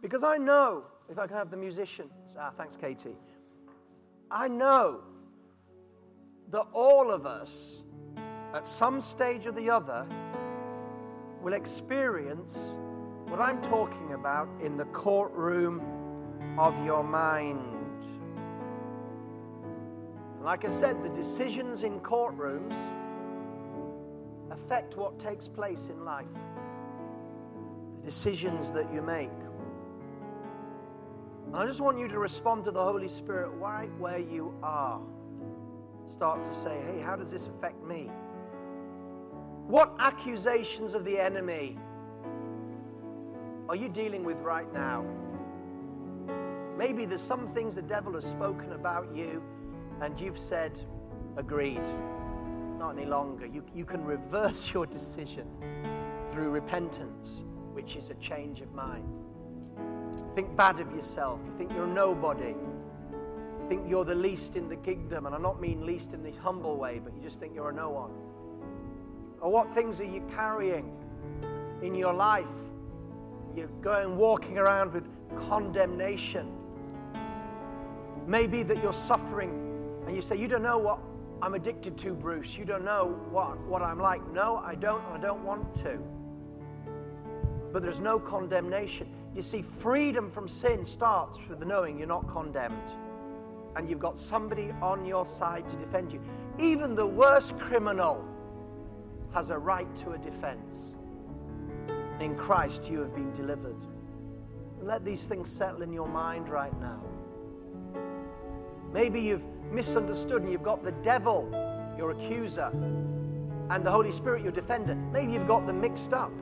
[0.00, 3.18] Because I know, if I can have the musicians, ah, thanks, Katie.
[4.30, 5.02] I know
[6.50, 7.82] that all of us,
[8.54, 10.06] at some stage or the other,
[11.42, 12.72] will experience
[13.26, 15.82] what I'm talking about in the courtroom
[16.58, 18.06] of your mind.
[20.40, 22.74] Like I said, the decisions in courtrooms
[24.64, 26.26] affect what takes place in life,
[28.00, 29.30] the decisions that you make.
[31.46, 35.00] And I just want you to respond to the Holy Spirit right where you are.
[36.08, 38.10] Start to say, hey, how does this affect me?
[39.66, 41.78] What accusations of the enemy
[43.68, 45.04] are you dealing with right now?
[46.78, 49.42] Maybe there's some things the devil has spoken about you,
[50.00, 50.80] and you've said,
[51.36, 51.82] agreed
[52.84, 53.46] not any longer.
[53.46, 55.46] You, you can reverse your decision
[56.30, 59.08] through repentance, which is a change of mind.
[60.34, 61.40] Think bad of yourself.
[61.46, 62.48] You think you're nobody.
[62.48, 65.24] You think you're the least in the kingdom.
[65.24, 67.72] And I don't mean least in the humble way, but you just think you're a
[67.72, 68.10] no one.
[69.40, 70.92] Or what things are you carrying
[71.82, 72.44] in your life?
[73.56, 75.08] You're going walking around with
[75.48, 76.52] condemnation.
[78.26, 79.60] Maybe that you're suffering
[80.06, 80.98] and you say, You don't know what
[81.44, 82.56] I'm addicted to, Bruce.
[82.56, 84.26] You don't know what, what I'm like.
[84.32, 85.04] No, I don't.
[85.12, 85.98] I don't want to.
[87.70, 89.08] But there's no condemnation.
[89.36, 92.94] You see, freedom from sin starts with knowing you're not condemned.
[93.76, 96.22] And you've got somebody on your side to defend you.
[96.58, 98.26] Even the worst criminal
[99.34, 100.94] has a right to a defense.
[102.20, 103.84] In Christ, you have been delivered.
[104.80, 107.02] Let these things settle in your mind right now.
[108.94, 111.48] Maybe you've misunderstood and you've got the devil,
[111.98, 112.70] your accuser,
[113.70, 114.94] and the Holy Spirit, your defender.
[114.94, 116.32] Maybe you've got them mixed up.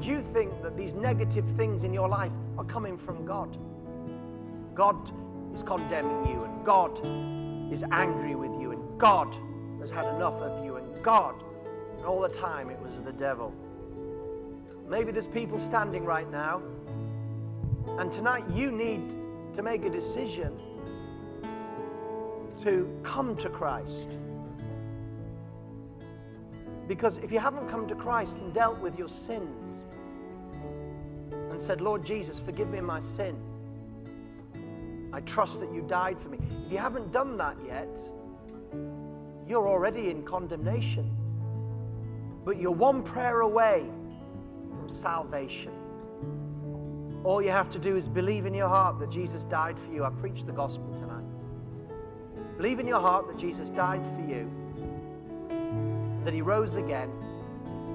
[0.00, 3.56] Do you think that these negative things in your life are coming from God?
[4.74, 4.96] God
[5.54, 6.98] is condemning you, and God
[7.72, 9.34] is angry with you, and God
[9.80, 11.34] has had enough of you, and God,
[11.96, 13.52] and all the time it was the devil.
[14.88, 16.62] Maybe there's people standing right now,
[17.98, 19.14] and tonight you need
[19.54, 20.58] to make a decision
[22.62, 24.08] to come to Christ.
[26.88, 29.84] Because if you haven't come to Christ and dealt with your sins
[31.50, 33.36] and said, Lord Jesus, forgive me my sin,
[35.12, 36.38] I trust that you died for me.
[36.66, 37.98] If you haven't done that yet,
[39.48, 41.10] you're already in condemnation.
[42.44, 43.88] But you're one prayer away
[44.76, 45.72] from salvation.
[47.24, 50.04] All you have to do is believe in your heart that Jesus died for you.
[50.04, 51.21] I preached the gospel tonight.
[52.62, 54.48] Believe in your heart that Jesus died for you,
[56.24, 57.10] that he rose again,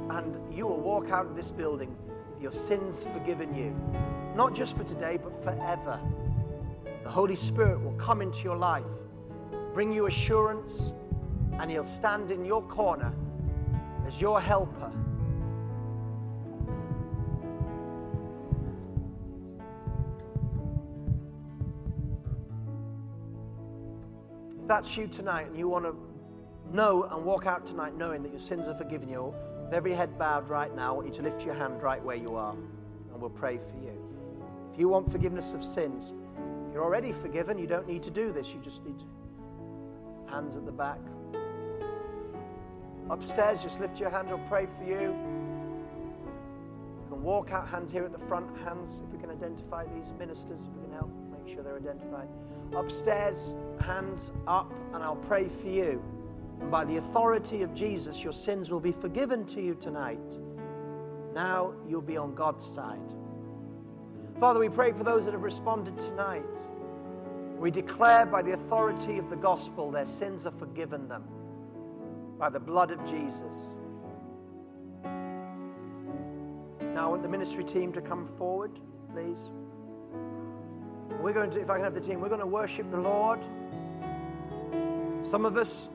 [0.10, 1.96] and you will walk out of this building
[2.34, 3.74] with your sins forgiven you.
[4.36, 5.98] Not just for today, but forever.
[7.06, 8.84] The Holy Spirit will come into your life,
[9.74, 10.92] bring you assurance,
[11.60, 13.14] and he'll stand in your corner
[14.06, 14.92] as your helper
[24.68, 25.96] That's you tonight and you want to
[26.76, 30.18] know and walk out tonight knowing that your sins are forgiven you, with every head
[30.18, 33.22] bowed right now, I want you to lift your hand right where you are and
[33.22, 33.94] we'll pray for you.
[34.74, 36.12] If you want forgiveness of sins,
[36.68, 38.54] if you're already forgiven, you don't need to do this.
[38.54, 39.02] You just need.
[40.30, 41.00] Hands at the back.
[43.10, 44.30] Upstairs, just lift your hand.
[44.30, 45.16] I'll pray for you.
[47.00, 48.46] You can walk out hands here at the front.
[48.66, 51.10] Hands, if we can identify these ministers, if we can help
[51.48, 52.28] make sure they're identified
[52.76, 56.04] upstairs, hands up, and I'll pray for you.
[56.60, 60.20] And by the authority of Jesus, your sins will be forgiven to you tonight.
[61.34, 63.14] Now you'll be on God's side.
[64.38, 66.44] Father, we pray for those that have responded tonight.
[67.58, 71.24] We declare by the authority of the gospel their sins are forgiven them
[72.38, 73.56] by the blood of Jesus.
[76.94, 78.80] Now, I want the ministry team to come forward,
[79.14, 79.50] please.
[81.28, 83.42] We're going to, if I can have the team, we're going to worship the Lord.
[85.24, 85.90] Some of us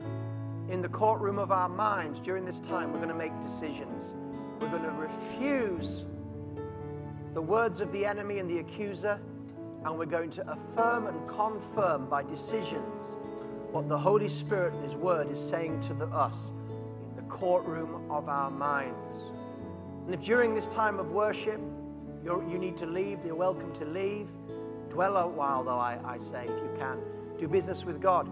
[0.69, 4.13] in the courtroom of our minds during this time, we're going to make decisions.
[4.61, 6.03] We're going to refuse
[7.33, 9.19] the words of the enemy and the accuser,
[9.83, 13.01] and we're going to affirm and confirm by decisions
[13.71, 16.53] what the Holy Spirit and His Word is saying to the, us
[17.09, 19.15] in the courtroom of our minds.
[20.05, 21.59] And if during this time of worship
[22.23, 24.29] you need to leave, you're welcome to leave.
[24.93, 26.99] Dwell a while, though, I, I say, if you can.
[27.39, 28.29] Do business with God.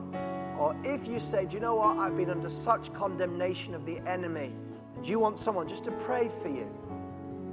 [0.60, 1.98] Or if you say, Do you know what?
[1.98, 4.54] I've been under such condemnation of the enemy,
[4.96, 6.70] and you want someone just to pray for you,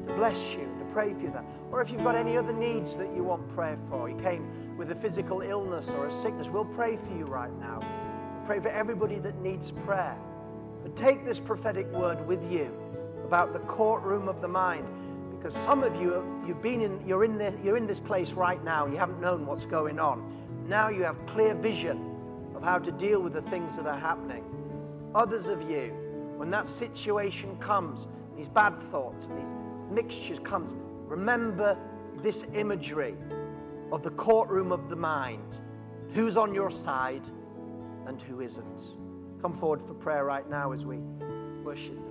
[0.06, 1.44] to bless you, to pray for you that.
[1.70, 4.90] Or if you've got any other needs that you want prayer for, you came with
[4.90, 7.80] a physical illness or a sickness, we'll pray for you right now.
[8.44, 10.18] Pray for everybody that needs prayer.
[10.82, 12.76] But take this prophetic word with you
[13.24, 14.86] about the courtroom of the mind
[15.39, 18.62] because some of you you've been in you're in this, you're in this place right
[18.64, 20.34] now you haven't known what's going on.
[20.66, 22.16] Now you have clear vision
[22.55, 24.45] of how to deal with the things that are happening.
[25.14, 25.95] Others of you
[26.36, 29.53] when that situation comes these bad thoughts and these
[29.91, 30.74] mixtures comes
[31.07, 31.76] remember
[32.22, 33.14] this imagery
[33.93, 35.59] of the courtroom of the mind.
[36.12, 37.28] Who's on your side
[38.07, 38.82] and who isn't?
[39.41, 40.99] Come forward for prayer right now as we
[41.62, 42.07] worship